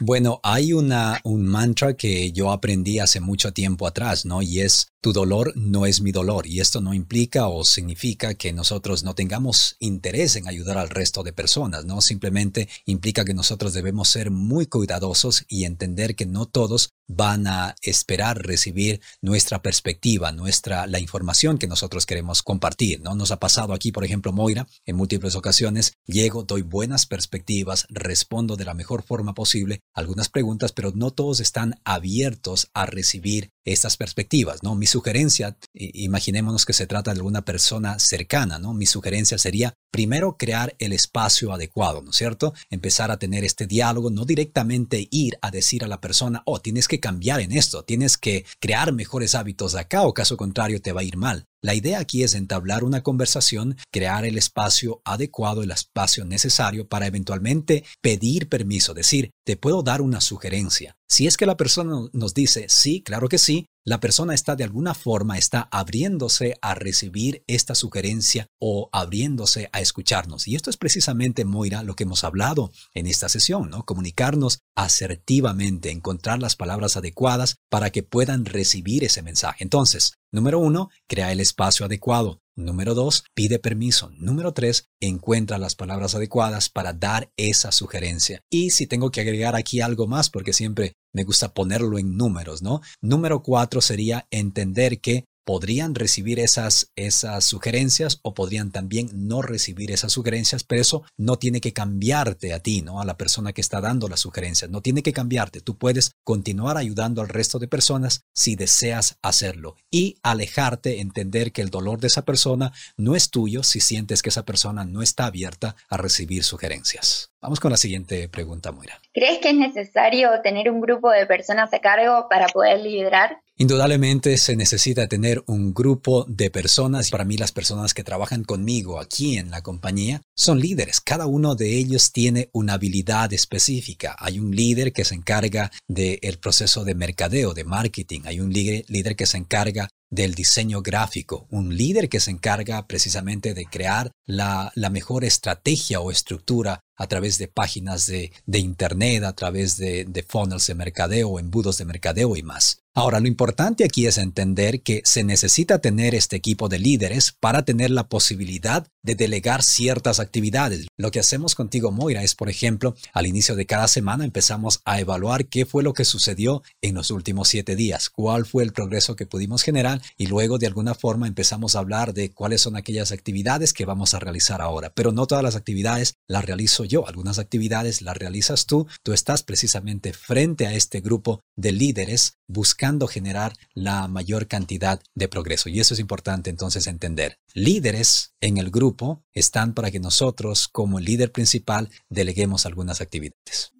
Bueno, 0.00 0.40
hay 0.42 0.72
una, 0.72 1.20
un 1.24 1.44
mantra 1.44 1.94
que 1.94 2.32
yo 2.32 2.50
aprendí 2.50 2.98
hace 2.98 3.20
mucho 3.20 3.52
tiempo 3.52 3.86
atrás, 3.86 4.24
¿no? 4.24 4.42
Y 4.42 4.60
es 4.60 4.92
tu 5.02 5.12
dolor 5.12 5.52
no 5.56 5.84
es 5.84 6.00
mi 6.00 6.12
dolor 6.12 6.46
y 6.46 6.60
esto 6.60 6.80
no 6.80 6.94
implica 6.94 7.48
o 7.48 7.64
significa 7.64 8.34
que 8.34 8.52
nosotros 8.52 9.02
no 9.02 9.16
tengamos 9.16 9.74
interés 9.80 10.36
en 10.36 10.46
ayudar 10.46 10.78
al 10.78 10.90
resto 10.90 11.24
de 11.24 11.32
personas, 11.32 11.84
no 11.84 12.00
simplemente 12.00 12.68
implica 12.86 13.24
que 13.24 13.34
nosotros 13.34 13.74
debemos 13.74 14.08
ser 14.08 14.30
muy 14.30 14.66
cuidadosos 14.66 15.44
y 15.48 15.64
entender 15.64 16.14
que 16.14 16.24
no 16.24 16.46
todos 16.46 16.90
van 17.08 17.48
a 17.48 17.74
esperar 17.82 18.46
recibir 18.46 19.00
nuestra 19.20 19.60
perspectiva, 19.60 20.30
nuestra 20.30 20.86
la 20.86 21.00
información 21.00 21.58
que 21.58 21.66
nosotros 21.66 22.06
queremos 22.06 22.44
compartir, 22.44 23.00
¿no? 23.00 23.16
Nos 23.16 23.32
ha 23.32 23.40
pasado 23.40 23.74
aquí, 23.74 23.90
por 23.90 24.04
ejemplo, 24.04 24.32
Moira, 24.32 24.68
en 24.86 24.96
múltiples 24.96 25.34
ocasiones, 25.34 25.94
llego, 26.06 26.44
doy 26.44 26.62
buenas 26.62 27.06
perspectivas, 27.06 27.86
respondo 27.90 28.56
de 28.56 28.64
la 28.64 28.74
mejor 28.74 29.02
forma 29.02 29.34
posible 29.34 29.80
algunas 29.94 30.28
preguntas, 30.28 30.72
pero 30.72 30.92
no 30.94 31.10
todos 31.10 31.40
están 31.40 31.74
abiertos 31.84 32.68
a 32.74 32.86
recibir 32.86 33.50
estas 33.64 33.96
perspectivas, 33.96 34.62
¿no? 34.62 34.74
Mi 34.74 34.86
sugerencia, 34.86 35.56
imaginémonos 35.74 36.66
que 36.66 36.72
se 36.72 36.86
trata 36.86 37.12
de 37.12 37.18
alguna 37.18 37.44
persona 37.44 37.98
cercana, 37.98 38.58
¿no? 38.58 38.74
Mi 38.74 38.86
sugerencia 38.86 39.38
sería 39.38 39.74
primero 39.90 40.36
crear 40.36 40.74
el 40.78 40.92
espacio 40.92 41.52
adecuado, 41.52 42.02
¿no 42.02 42.10
es 42.10 42.16
cierto? 42.16 42.54
Empezar 42.70 43.10
a 43.10 43.18
tener 43.18 43.44
este 43.44 43.66
diálogo, 43.66 44.10
no 44.10 44.24
directamente 44.24 45.08
ir 45.10 45.38
a 45.42 45.50
decir 45.50 45.84
a 45.84 45.88
la 45.88 46.00
persona, 46.00 46.42
oh, 46.46 46.60
tienes 46.60 46.88
que 46.88 47.00
cambiar 47.00 47.40
en 47.40 47.52
esto, 47.52 47.84
tienes 47.84 48.16
que 48.16 48.44
crear 48.58 48.92
mejores 48.92 49.34
hábitos 49.34 49.72
de 49.72 49.80
acá 49.80 50.02
o 50.02 50.14
caso 50.14 50.36
contrario 50.36 50.80
te 50.80 50.92
va 50.92 51.02
a 51.02 51.04
ir 51.04 51.16
mal. 51.16 51.46
La 51.64 51.76
idea 51.76 52.00
aquí 52.00 52.24
es 52.24 52.34
entablar 52.34 52.82
una 52.82 53.04
conversación, 53.04 53.76
crear 53.92 54.24
el 54.24 54.36
espacio 54.36 55.00
adecuado, 55.04 55.62
el 55.62 55.70
espacio 55.70 56.24
necesario 56.24 56.88
para 56.88 57.06
eventualmente 57.06 57.84
pedir 58.00 58.48
permiso, 58.48 58.94
decir, 58.94 59.30
te 59.46 59.56
puedo 59.56 59.84
dar 59.84 60.02
una 60.02 60.20
sugerencia. 60.20 60.96
Si 61.08 61.28
es 61.28 61.36
que 61.36 61.46
la 61.46 61.56
persona 61.56 62.08
nos 62.12 62.34
dice, 62.34 62.66
sí, 62.68 63.02
claro 63.02 63.28
que 63.28 63.38
sí, 63.38 63.66
la 63.84 64.00
persona 64.00 64.34
está 64.34 64.54
de 64.54 64.64
alguna 64.64 64.94
forma, 64.94 65.38
está 65.38 65.68
abriéndose 65.72 66.56
a 66.62 66.74
recibir 66.74 67.42
esta 67.46 67.74
sugerencia 67.74 68.46
o 68.60 68.88
abriéndose 68.92 69.68
a 69.72 69.80
escucharnos. 69.80 70.46
Y 70.46 70.54
esto 70.54 70.70
es 70.70 70.76
precisamente, 70.76 71.44
Moira, 71.44 71.82
lo 71.82 71.94
que 71.96 72.04
hemos 72.04 72.22
hablado 72.24 72.70
en 72.94 73.06
esta 73.06 73.28
sesión, 73.28 73.70
¿no? 73.70 73.84
Comunicarnos 73.84 74.60
asertivamente, 74.76 75.90
encontrar 75.90 76.40
las 76.40 76.56
palabras 76.56 76.96
adecuadas 76.96 77.56
para 77.68 77.90
que 77.90 78.02
puedan 78.02 78.44
recibir 78.44 79.04
ese 79.04 79.22
mensaje. 79.22 79.64
Entonces, 79.64 80.14
número 80.30 80.58
uno, 80.58 80.90
crea 81.08 81.32
el 81.32 81.40
espacio 81.40 81.86
adecuado. 81.86 82.41
Número 82.54 82.94
dos, 82.94 83.24
pide 83.34 83.58
permiso. 83.58 84.10
Número 84.18 84.52
tres, 84.52 84.90
encuentra 85.00 85.56
las 85.56 85.74
palabras 85.74 86.14
adecuadas 86.14 86.68
para 86.68 86.92
dar 86.92 87.30
esa 87.36 87.72
sugerencia. 87.72 88.42
Y 88.50 88.70
si 88.70 88.86
tengo 88.86 89.10
que 89.10 89.22
agregar 89.22 89.56
aquí 89.56 89.80
algo 89.80 90.06
más, 90.06 90.28
porque 90.28 90.52
siempre 90.52 90.92
me 91.14 91.24
gusta 91.24 91.54
ponerlo 91.54 91.98
en 91.98 92.16
números, 92.16 92.62
¿no? 92.62 92.80
Número 93.00 93.42
cuatro 93.42 93.80
sería 93.80 94.26
entender 94.30 95.00
que 95.00 95.24
podrían 95.44 95.94
recibir 95.94 96.38
esas, 96.38 96.92
esas 96.96 97.44
sugerencias 97.44 98.20
o 98.22 98.34
podrían 98.34 98.70
también 98.70 99.08
no 99.12 99.42
recibir 99.42 99.90
esas 99.90 100.12
sugerencias, 100.12 100.64
pero 100.64 100.80
eso 100.80 101.02
no 101.16 101.38
tiene 101.38 101.60
que 101.60 101.72
cambiarte 101.72 102.52
a 102.52 102.60
ti, 102.60 102.82
¿no? 102.82 103.00
A 103.00 103.04
la 103.04 103.16
persona 103.16 103.52
que 103.52 103.60
está 103.60 103.80
dando 103.80 104.08
las 104.08 104.20
sugerencias, 104.20 104.70
no 104.70 104.80
tiene 104.80 105.02
que 105.02 105.12
cambiarte. 105.12 105.60
Tú 105.60 105.76
puedes 105.76 106.12
continuar 106.24 106.76
ayudando 106.76 107.20
al 107.20 107.28
resto 107.28 107.58
de 107.58 107.68
personas 107.68 108.24
si 108.34 108.56
deseas 108.56 109.18
hacerlo 109.22 109.76
y 109.90 110.16
alejarte, 110.22 111.00
entender 111.00 111.52
que 111.52 111.62
el 111.62 111.70
dolor 111.70 112.00
de 112.00 112.08
esa 112.08 112.22
persona 112.22 112.72
no 112.96 113.16
es 113.16 113.30
tuyo 113.30 113.62
si 113.62 113.80
sientes 113.80 114.22
que 114.22 114.30
esa 114.30 114.44
persona 114.44 114.84
no 114.84 115.02
está 115.02 115.26
abierta 115.26 115.76
a 115.88 115.96
recibir 115.96 116.44
sugerencias. 116.44 117.32
Vamos 117.40 117.58
con 117.58 117.72
la 117.72 117.76
siguiente 117.76 118.28
pregunta, 118.28 118.70
Moira. 118.70 119.00
¿Crees 119.12 119.40
que 119.40 119.50
es 119.50 119.56
necesario 119.56 120.30
tener 120.44 120.70
un 120.70 120.80
grupo 120.80 121.10
de 121.10 121.26
personas 121.26 121.74
a 121.74 121.80
cargo 121.80 122.28
para 122.30 122.46
poder 122.46 122.80
liderar? 122.80 123.40
Indudablemente 123.62 124.38
se 124.38 124.56
necesita 124.56 125.06
tener 125.06 125.44
un 125.46 125.72
grupo 125.72 126.24
de 126.28 126.50
personas. 126.50 127.10
Para 127.10 127.24
mí 127.24 127.36
las 127.36 127.52
personas 127.52 127.94
que 127.94 128.02
trabajan 128.02 128.42
conmigo 128.42 128.98
aquí 128.98 129.38
en 129.38 129.52
la 129.52 129.62
compañía 129.62 130.20
son 130.36 130.58
líderes. 130.58 131.00
Cada 131.00 131.26
uno 131.26 131.54
de 131.54 131.76
ellos 131.76 132.10
tiene 132.10 132.50
una 132.52 132.72
habilidad 132.72 133.32
específica. 133.32 134.16
Hay 134.18 134.40
un 134.40 134.50
líder 134.50 134.92
que 134.92 135.04
se 135.04 135.14
encarga 135.14 135.70
del 135.86 136.40
proceso 136.40 136.82
de 136.82 136.96
mercadeo, 136.96 137.54
de 137.54 137.62
marketing. 137.62 138.22
Hay 138.24 138.40
un 138.40 138.52
líder 138.52 139.14
que 139.14 139.26
se 139.26 139.38
encarga 139.38 139.88
del 140.12 140.34
diseño 140.34 140.82
gráfico, 140.82 141.46
un 141.50 141.74
líder 141.74 142.10
que 142.10 142.20
se 142.20 142.30
encarga 142.30 142.86
precisamente 142.86 143.54
de 143.54 143.64
crear 143.64 144.12
la, 144.26 144.70
mejor 144.90 145.24
estrategia 145.24 146.00
o 146.00 146.10
estructura 146.10 146.80
a 147.02 147.08
través 147.08 147.36
de 147.38 147.48
páginas 147.48 148.06
de, 148.06 148.30
Internet, 148.58 149.24
a 149.24 149.32
través 149.32 149.76
de, 149.76 150.24
funnels 150.28 150.66
de 150.68 150.74
mercadeo, 150.74 151.40
embudos 151.40 151.78
de 151.78 151.84
mercadeo 151.84 152.36
y 152.36 152.42
más. 152.42 152.78
Ahora, 152.94 153.20
lo 153.20 153.26
importante 153.26 153.84
aquí 153.84 154.06
es 154.06 154.18
entender 154.18 154.82
que 154.82 155.00
se 155.04 155.24
necesita 155.24 155.78
tener 155.78 156.14
este 156.14 156.36
equipo 156.36 156.68
de 156.68 156.78
líderes 156.78 157.32
para 157.32 157.64
tener 157.64 157.90
la 157.90 158.06
posibilidad 158.06 158.86
de 159.02 159.14
delegar 159.14 159.62
ciertas 159.62 160.20
actividades. 160.20 160.86
Lo 160.98 161.10
que 161.10 161.18
hacemos 161.18 161.54
contigo, 161.54 161.90
Moira, 161.90 162.22
es, 162.22 162.34
por 162.34 162.50
ejemplo, 162.50 162.94
al 163.14 163.26
inicio 163.26 163.56
de 163.56 163.64
cada 163.64 163.88
semana 163.88 164.26
empezamos 164.26 164.82
a 164.84 165.00
evaluar 165.00 165.46
qué 165.46 165.64
fue 165.64 165.82
lo 165.82 165.94
que 165.94 166.04
sucedió 166.04 166.62
en 166.82 166.94
los 166.94 167.10
últimos 167.10 167.48
siete 167.48 167.76
días, 167.76 168.10
cuál 168.10 168.44
fue 168.44 168.62
el 168.62 168.74
progreso 168.74 169.16
que 169.16 169.26
pudimos 169.26 169.62
generar 169.62 170.02
y 170.18 170.26
luego 170.26 170.58
de 170.58 170.66
alguna 170.66 170.94
forma 170.94 171.26
empezamos 171.26 171.74
a 171.74 171.78
hablar 171.78 172.12
de 172.12 172.30
cuáles 172.30 172.60
son 172.60 172.76
aquellas 172.76 173.10
actividades 173.10 173.72
que 173.72 173.86
vamos 173.86 174.12
a 174.12 174.18
realizar 174.18 174.60
ahora. 174.60 174.92
Pero 174.94 175.12
no 175.12 175.26
todas 175.26 175.42
las 175.42 175.56
actividades 175.56 176.16
las 176.28 176.44
realizo 176.44 176.84
yo, 176.92 177.08
algunas 177.08 177.38
actividades 177.38 178.02
las 178.02 178.16
realizas 178.16 178.66
tú. 178.66 178.86
Tú 179.02 179.12
estás 179.12 179.42
precisamente 179.42 180.12
frente 180.12 180.66
a 180.66 180.74
este 180.74 181.00
grupo 181.00 181.40
de 181.56 181.72
líderes 181.72 182.38
buscando 182.46 183.06
generar 183.08 183.54
la 183.74 184.06
mayor 184.08 184.46
cantidad 184.46 185.00
de 185.14 185.28
progreso. 185.28 185.70
Y 185.70 185.80
eso 185.80 185.94
es 185.94 186.00
importante 186.00 186.50
entonces 186.50 186.86
entender. 186.86 187.38
Líderes 187.54 188.34
en 188.40 188.58
el 188.58 188.70
grupo 188.70 189.24
están 189.32 189.72
para 189.72 189.90
que 189.90 190.00
nosotros, 190.00 190.68
como 190.68 191.00
líder 191.00 191.32
principal, 191.32 191.88
deleguemos 192.10 192.66
algunas 192.66 193.00
actividades. 193.00 193.72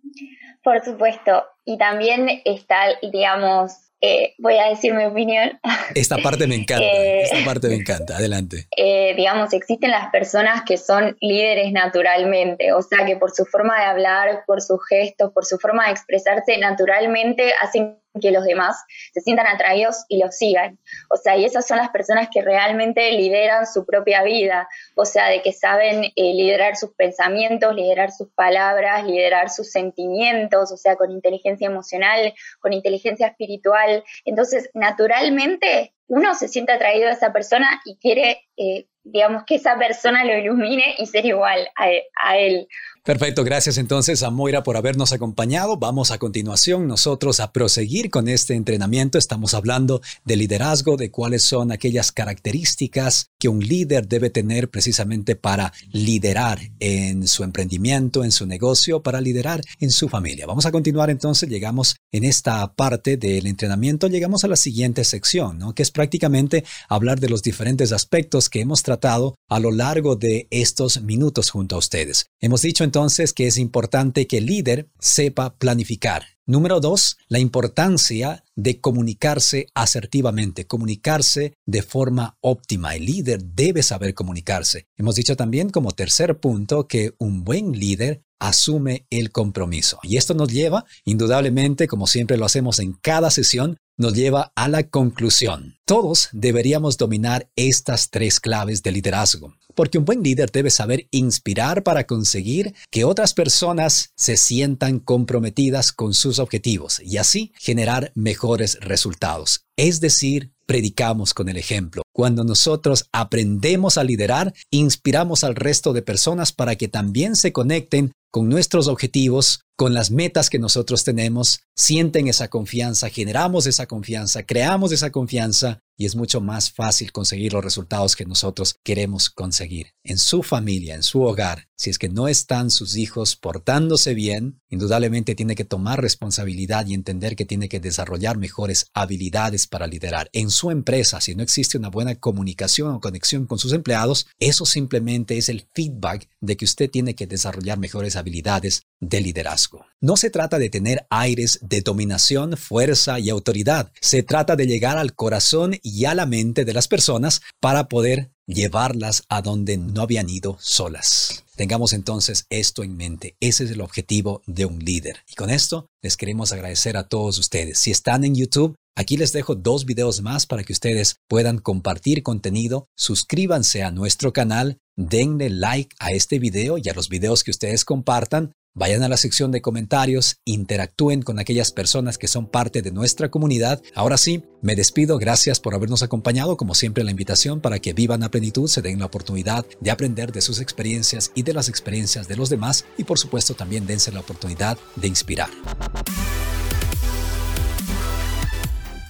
Por 0.65 0.83
supuesto. 0.83 1.45
Y 1.65 1.77
también 1.77 2.29
está, 2.45 2.87
digamos, 3.13 3.73
eh, 4.05 4.35
voy 4.39 4.59
a 4.59 4.69
decir 4.69 4.93
mi 4.95 5.05
opinión. 5.05 5.61
Esta 5.95 6.19
parte 6.19 6.49
me 6.49 6.57
encanta, 6.57 6.85
eh, 6.93 7.23
esta 7.23 7.45
parte 7.45 7.69
me 7.69 7.77
encanta, 7.77 8.17
adelante. 8.17 8.67
Eh, 8.77 9.15
digamos, 9.17 9.53
existen 9.53 9.93
las 9.93 10.11
personas 10.11 10.63
que 10.67 10.77
son 10.77 11.17
líderes 11.21 11.73
naturalmente, 11.73 12.73
o 12.73 12.83
sea, 12.83 13.07
que 13.07 13.17
por 13.17 13.31
su 13.31 13.45
forma 13.45 13.79
de 13.79 13.85
hablar, 13.87 14.43
por 14.45 14.61
sus 14.61 14.81
gestos, 14.89 15.33
por 15.33 15.45
su 15.45 15.57
forma 15.59 15.87
de 15.87 15.93
expresarse, 15.93 16.59
naturalmente 16.59 17.53
hacen 17.61 18.02
que 18.21 18.31
los 18.31 18.45
demás 18.45 18.77
se 19.13 19.21
sientan 19.21 19.47
atraídos 19.47 20.05
y 20.09 20.19
los 20.19 20.37
sigan. 20.37 20.79
O 21.11 21.17
sea, 21.17 21.37
y 21.37 21.45
esas 21.45 21.67
son 21.67 21.79
las 21.79 21.91
personas 21.91 22.29
que 22.33 22.43
realmente 22.43 23.11
lideran 23.13 23.67
su 23.67 23.87
propia 23.87 24.23
vida, 24.23 24.69
o 24.95 25.05
sea, 25.05 25.29
de 25.29 25.43
que 25.43 25.53
saben 25.53 26.05
eh, 26.05 26.35
liderar 26.35 26.77
sus 26.77 26.93
pensamientos, 26.95 27.75
liderar 27.75 28.13
sus 28.13 28.29
palabras, 28.33 29.05
liderar 29.05 29.51
sus 29.51 29.71
sentimientos, 29.71 30.73
o 30.73 30.77
sea, 30.77 30.97
con 30.97 31.11
inteligencia 31.11 31.67
emocional, 31.67 32.35
con 32.61 32.73
inteligencia 32.73 33.29
espiritual. 33.29 34.05
Entonces, 34.25 34.71
naturalmente, 34.75 35.95
uno 36.09 36.35
se 36.35 36.49
siente 36.49 36.73
atraído 36.73 37.09
a 37.09 37.13
esa 37.13 37.33
persona 37.33 37.81
y 37.87 37.97
quiere, 37.97 38.43
eh, 38.57 38.87
digamos, 39.03 39.45
que 39.45 39.55
esa 39.55 39.79
persona 39.79 40.25
lo 40.25 40.37
ilumine 40.37 40.95
y 40.99 41.07
ser 41.07 41.25
igual 41.25 41.69
a, 41.77 41.87
a 42.23 42.37
él. 42.37 42.69
Perfecto, 43.05 43.43
gracias 43.43 43.79
entonces 43.79 44.23
a 44.23 44.31
Moira 44.31 44.63
por 44.63 44.77
habernos 44.77 45.11
acompañado. 45.11 45.77
Vamos 45.77 46.13
a 46.13 46.19
continuación 46.19 46.87
nosotros 46.87 47.41
a 47.41 47.51
proseguir 47.51 48.11
con 48.11 48.29
este 48.29 48.55
entrenamiento. 48.55 49.19
Estamos 49.19 49.55
hablando 49.55 50.01
de 50.25 50.37
liderazgo, 50.37 50.97
de 50.97 51.11
cuáles 51.11 51.43
son 51.43 51.73
aquellas 51.73 52.13
características 52.13 53.33
que 53.41 53.49
un 53.49 53.59
líder 53.59 54.07
debe 54.07 54.31
tener 54.31 54.71
precisamente 54.71 55.35
para 55.35 55.73
liderar 55.91 56.61
en 56.79 57.27
su 57.27 57.43
emprendimiento, 57.43 58.23
en 58.23 58.31
su 58.31 58.47
negocio, 58.47 59.03
para 59.03 59.21
liderar 59.21 59.63
en 59.81 59.91
su 59.91 60.09
familia. 60.09 60.47
Vamos 60.47 60.67
a 60.67 60.71
continuar 60.71 61.11
entonces, 61.11 61.49
llegamos 61.49 61.97
en 62.13 62.23
esta 62.23 62.73
parte 62.73 63.17
del 63.17 63.49
entrenamiento, 63.49 64.07
llegamos 64.07 64.45
a 64.45 64.49
la 64.49 64.55
siguiente 64.55 65.03
sección, 65.03 65.59
¿no? 65.59 65.75
que 65.75 65.83
es 65.83 65.91
prácticamente 65.91 66.63
hablar 66.89 67.19
de 67.19 67.31
los 67.31 67.43
diferentes 67.43 67.91
aspectos 67.91 68.49
que 68.49 68.61
hemos 68.61 68.85
tratado 68.85 69.35
a 69.49 69.59
lo 69.59 69.73
largo 69.73 70.15
de 70.15 70.47
estos 70.51 71.03
minutos 71.03 71.51
junto 71.51 71.75
a 71.75 71.79
ustedes. 71.81 72.27
Hemos 72.41 72.63
dicho 72.63 72.85
entonces 72.93 73.33
que 73.33 73.47
es 73.47 73.57
importante 73.57 74.27
que 74.27 74.37
el 74.37 74.45
líder 74.45 74.91
sepa 75.01 75.57
planificar. 75.57 76.25
Número 76.45 76.79
dos, 76.79 77.17
la 77.27 77.39
importancia 77.39 78.45
de 78.55 78.83
comunicarse 78.83 79.69
asertivamente, 79.73 80.67
comunicarse 80.67 81.55
de 81.65 81.81
forma 81.81 82.37
óptima. 82.43 82.95
El 82.95 83.07
líder 83.07 83.43
debe 83.45 83.83
saber 83.83 84.13
comunicarse. 84.13 84.89
Hemos 84.99 85.15
dicho 85.15 85.37
también 85.37 85.71
como 85.71 85.93
tercer 85.93 86.39
punto 86.39 86.87
que 86.87 87.15
un 87.17 87.45
buen 87.45 87.73
líder 87.73 88.25
asume 88.39 89.07
el 89.09 89.33
compromiso. 89.33 89.99
Y 90.03 90.19
esto 90.19 90.35
nos 90.35 90.53
lleva, 90.53 90.85
indudablemente, 91.07 91.87
como 91.87 92.07
siempre 92.07 92.37
lo 92.37 92.45
hacemos 92.45 92.79
en 92.79 92.93
cada 92.93 93.31
sesión, 93.31 93.79
nos 94.03 94.15
lleva 94.15 94.53
a 94.57 94.69
la 94.69 94.83
conclusión. 94.83 95.77
Todos 95.87 96.29
deberíamos 96.33 96.99
dominar 96.99 97.49
estas 97.57 98.11
tres 98.11 98.41
claves 98.41 98.83
de 98.83 98.93
liderazgo, 98.93 99.55
porque 99.75 99.97
un 99.97 100.05
buen 100.05 100.23
líder 100.23 100.51
debe 100.51 100.71
saber 100.71 101.07
inspirar 101.13 101.85
para 101.85 102.07
conseguir 102.07 102.75
que 102.91 103.05
otras 103.05 103.33
personas 103.33 104.11
se 104.17 104.37
sientan 104.37 104.99
comprometidas 104.99 105.93
con 105.93 106.15
sus 106.15 106.39
objetivos 106.41 107.01
y 107.01 107.17
así 107.17 107.53
generar 107.57 108.11
mejores 108.15 108.79
resultados. 108.81 109.65
Es 109.77 110.01
decir, 110.01 110.53
predicamos 110.73 111.35
con 111.35 111.51
el 111.51 111.59
ejemplo. 111.59 112.01
Cuando 112.15 112.45
nosotros 112.45 113.05
aprendemos 113.13 113.99
a 113.99 114.05
liderar, 114.05 114.55
inspiramos 114.71 115.45
al 115.45 115.55
resto 115.55 115.93
de 115.93 116.01
personas 116.01 116.51
para 116.51 116.77
que 116.77 116.89
también 116.89 117.37
se 117.37 117.53
conecten 117.53 118.13
con 118.33 118.49
nuestros 118.49 118.89
objetivos, 118.89 119.61
con 119.77 119.93
las 119.93 120.11
metas 120.11 120.49
que 120.49 120.59
nosotros 120.59 121.05
tenemos, 121.05 121.61
sienten 121.77 122.27
esa 122.27 122.49
confianza, 122.49 123.11
generamos 123.11 123.67
esa 123.67 123.85
confianza, 123.85 124.45
creamos 124.45 124.93
esa 124.93 125.13
confianza 125.13 125.81
y 126.03 126.05
es 126.05 126.17
mucho 126.17 126.41
más 126.41 126.73
fácil 126.73 127.13
conseguir 127.13 127.53
los 127.53 127.63
resultados 127.63 128.17
que 128.17 128.25
nosotros 128.25 128.75
queremos 128.83 129.31
conseguir. 129.31 129.95
En 130.03 130.19
su 130.19 130.43
familia, 130.43 130.97
en 130.97 131.05
su 131.05 131.23
hogar, 131.23 131.69
si 131.77 131.91
es 131.91 131.99
que 131.99 132.09
no 132.09 132.27
están 132.27 132.71
sus 132.71 132.97
hijos 132.97 133.37
portándose 133.37 134.13
bien, 134.13 134.61
indudablemente 134.69 135.37
tiene 135.37 135.55
que 135.55 135.65
tomar 135.65 136.03
responsabilidad 136.03 136.89
y 136.89 136.95
entender 136.95 137.37
que 137.37 137.45
tiene 137.45 137.69
que 137.69 137.79
desarrollar 137.79 138.37
mejores 138.37 138.87
habilidades 138.95 139.69
para 139.69 139.87
liderar. 139.87 140.29
En 140.33 140.51
su 140.51 140.73
empresa, 140.73 141.21
si 141.21 141.37
no 141.37 141.45
existe 141.45 141.79
una 141.79 141.89
buena 141.89 142.17
comunicación 142.17 142.95
o 142.95 143.01
conexión 143.01 143.47
con 143.47 143.61
sus 143.61 143.73
empleados, 143.73 144.27
eso 144.41 144.67
simplemente 144.67 145.39
es 145.39 145.49
el 145.49 145.69
feedback 145.73 146.29
de 146.41 146.57
que 146.57 146.65
usted 146.65 146.91
tiene 146.91 147.15
que 147.15 147.29
desarrollar 147.29 147.79
mejores 147.79 148.17
habilidades 148.17 148.83
de 149.03 149.21
liderazgo. 149.21 149.85
No 150.01 150.17
se 150.17 150.31
trata 150.31 150.59
de 150.59 150.71
tener 150.71 151.07
aires 151.11 151.59
de 151.61 151.83
dominación, 151.83 152.57
fuerza 152.57 153.19
y 153.19 153.29
autoridad. 153.29 153.93
Se 154.01 154.23
trata 154.23 154.57
de 154.57 154.67
llegar 154.67 154.97
al 154.97 155.15
corazón 155.15 155.77
y 155.83 156.07
a 156.07 156.15
la 156.15 156.25
mente 156.25 156.65
de 156.65 156.73
las 156.73 156.89
personas 156.89 157.43
para 157.61 157.89
poder 157.89 158.31
llevarlas 158.47 159.25
a 159.29 159.43
donde 159.43 159.77
no 159.77 160.03
habían 160.03 160.31
ido 160.31 160.57
solas. 160.61 161.45
Tengamos 161.57 161.93
entonces 161.93 162.47
esto 162.49 162.83
en 162.83 162.97
mente. 162.97 163.37
Ese 163.41 163.65
es 163.65 163.71
el 163.71 163.81
objetivo 163.81 164.43
de 164.47 164.67
un 164.67 164.79
líder. 164.79 165.19
Y 165.29 165.35
con 165.35 165.51
esto 165.51 165.87
les 166.01 166.17
queremos 166.17 166.53
agradecer 166.53 166.97
a 166.97 167.09
todos 167.09 167.39
ustedes. 167.39 167.79
Si 167.79 167.91
están 167.91 168.25
en 168.25 168.35
YouTube, 168.35 168.75
aquí 168.97 169.17
les 169.17 169.33
dejo 169.33 169.55
dos 169.55 169.85
videos 169.85 170.23
más 170.23 170.47
para 170.47 170.65
que 170.65 170.73
ustedes 170.73 171.17
puedan 171.29 171.59
compartir 171.59 172.23
contenido. 172.23 172.87
Suscríbanse 172.97 173.83
a 173.83 173.91
nuestro 173.91 174.33
canal, 174.33 174.79
denle 174.97 175.51
like 175.51 175.95
a 175.99 176.13
este 176.13 176.39
video 176.39 176.79
y 176.79 176.89
a 176.89 176.95
los 176.95 177.09
videos 177.09 177.45
que 177.45 177.51
ustedes 177.51 177.85
compartan 177.85 178.53
Vayan 178.75 179.03
a 179.03 179.09
la 179.09 179.19
sección 179.19 179.51
de 179.51 179.61
comentarios, 179.61 180.39
interactúen 180.47 181.21
con 181.21 181.39
aquellas 181.39 181.73
personas 181.73 182.17
que 182.17 182.27
son 182.27 182.47
parte 182.47 182.81
de 182.81 182.91
nuestra 182.91 183.31
comunidad. 183.31 183.83
Ahora 183.95 184.17
sí, 184.17 184.45
me 184.63 184.75
despido, 184.75 185.19
gracias 185.19 185.61
por 185.61 185.75
habernos 185.75 186.03
acompañado, 186.03 186.57
como 186.57 186.75
siempre 186.75 187.05
la 187.05 187.11
invitación 187.11 187.61
para 187.61 187.81
que 187.81 187.93
vivan 187.93 188.23
a 188.23 188.31
plenitud, 188.31 188.69
se 188.69 188.81
den 188.81 189.01
la 189.01 189.05
oportunidad 189.05 189.67
de 189.81 189.91
aprender 189.91 190.33
de 190.33 190.41
sus 190.41 190.59
experiencias 190.59 191.33
y 191.35 191.43
de 191.43 191.53
las 191.53 191.69
experiencias 191.69 192.29
de 192.29 192.37
los 192.37 192.49
demás 192.49 192.87
y 192.97 193.05
por 193.05 193.19
supuesto 193.19 193.53
también 193.53 193.87
dense 193.87 194.11
la 194.11 194.21
oportunidad 194.21 194.79
de 194.97 195.09
inspirar. 195.09 195.51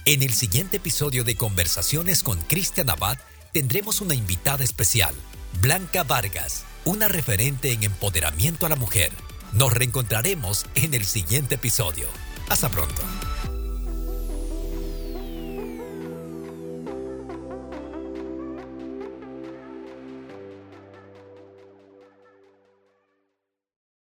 En 0.03 0.23
el 0.23 0.33
siguiente 0.33 0.75
episodio 0.75 1.23
de 1.23 1.35
Conversaciones 1.35 2.21
con 2.21 2.37
Cristian 2.41 2.89
Abad 2.89 3.17
tendremos 3.53 4.01
una 4.01 4.13
invitada 4.13 4.65
especial, 4.65 5.15
Blanca 5.61 6.03
Vargas, 6.03 6.65
una 6.83 7.07
referente 7.07 7.71
en 7.71 7.83
empoderamiento 7.83 8.65
a 8.65 8.69
la 8.69 8.75
mujer. 8.75 9.13
Nos 9.53 9.71
reencontraremos 9.71 10.65
en 10.73 10.95
el 10.95 11.05
siguiente 11.05 11.55
episodio. 11.55 12.07
Hasta 12.49 12.69
pronto. 12.69 13.03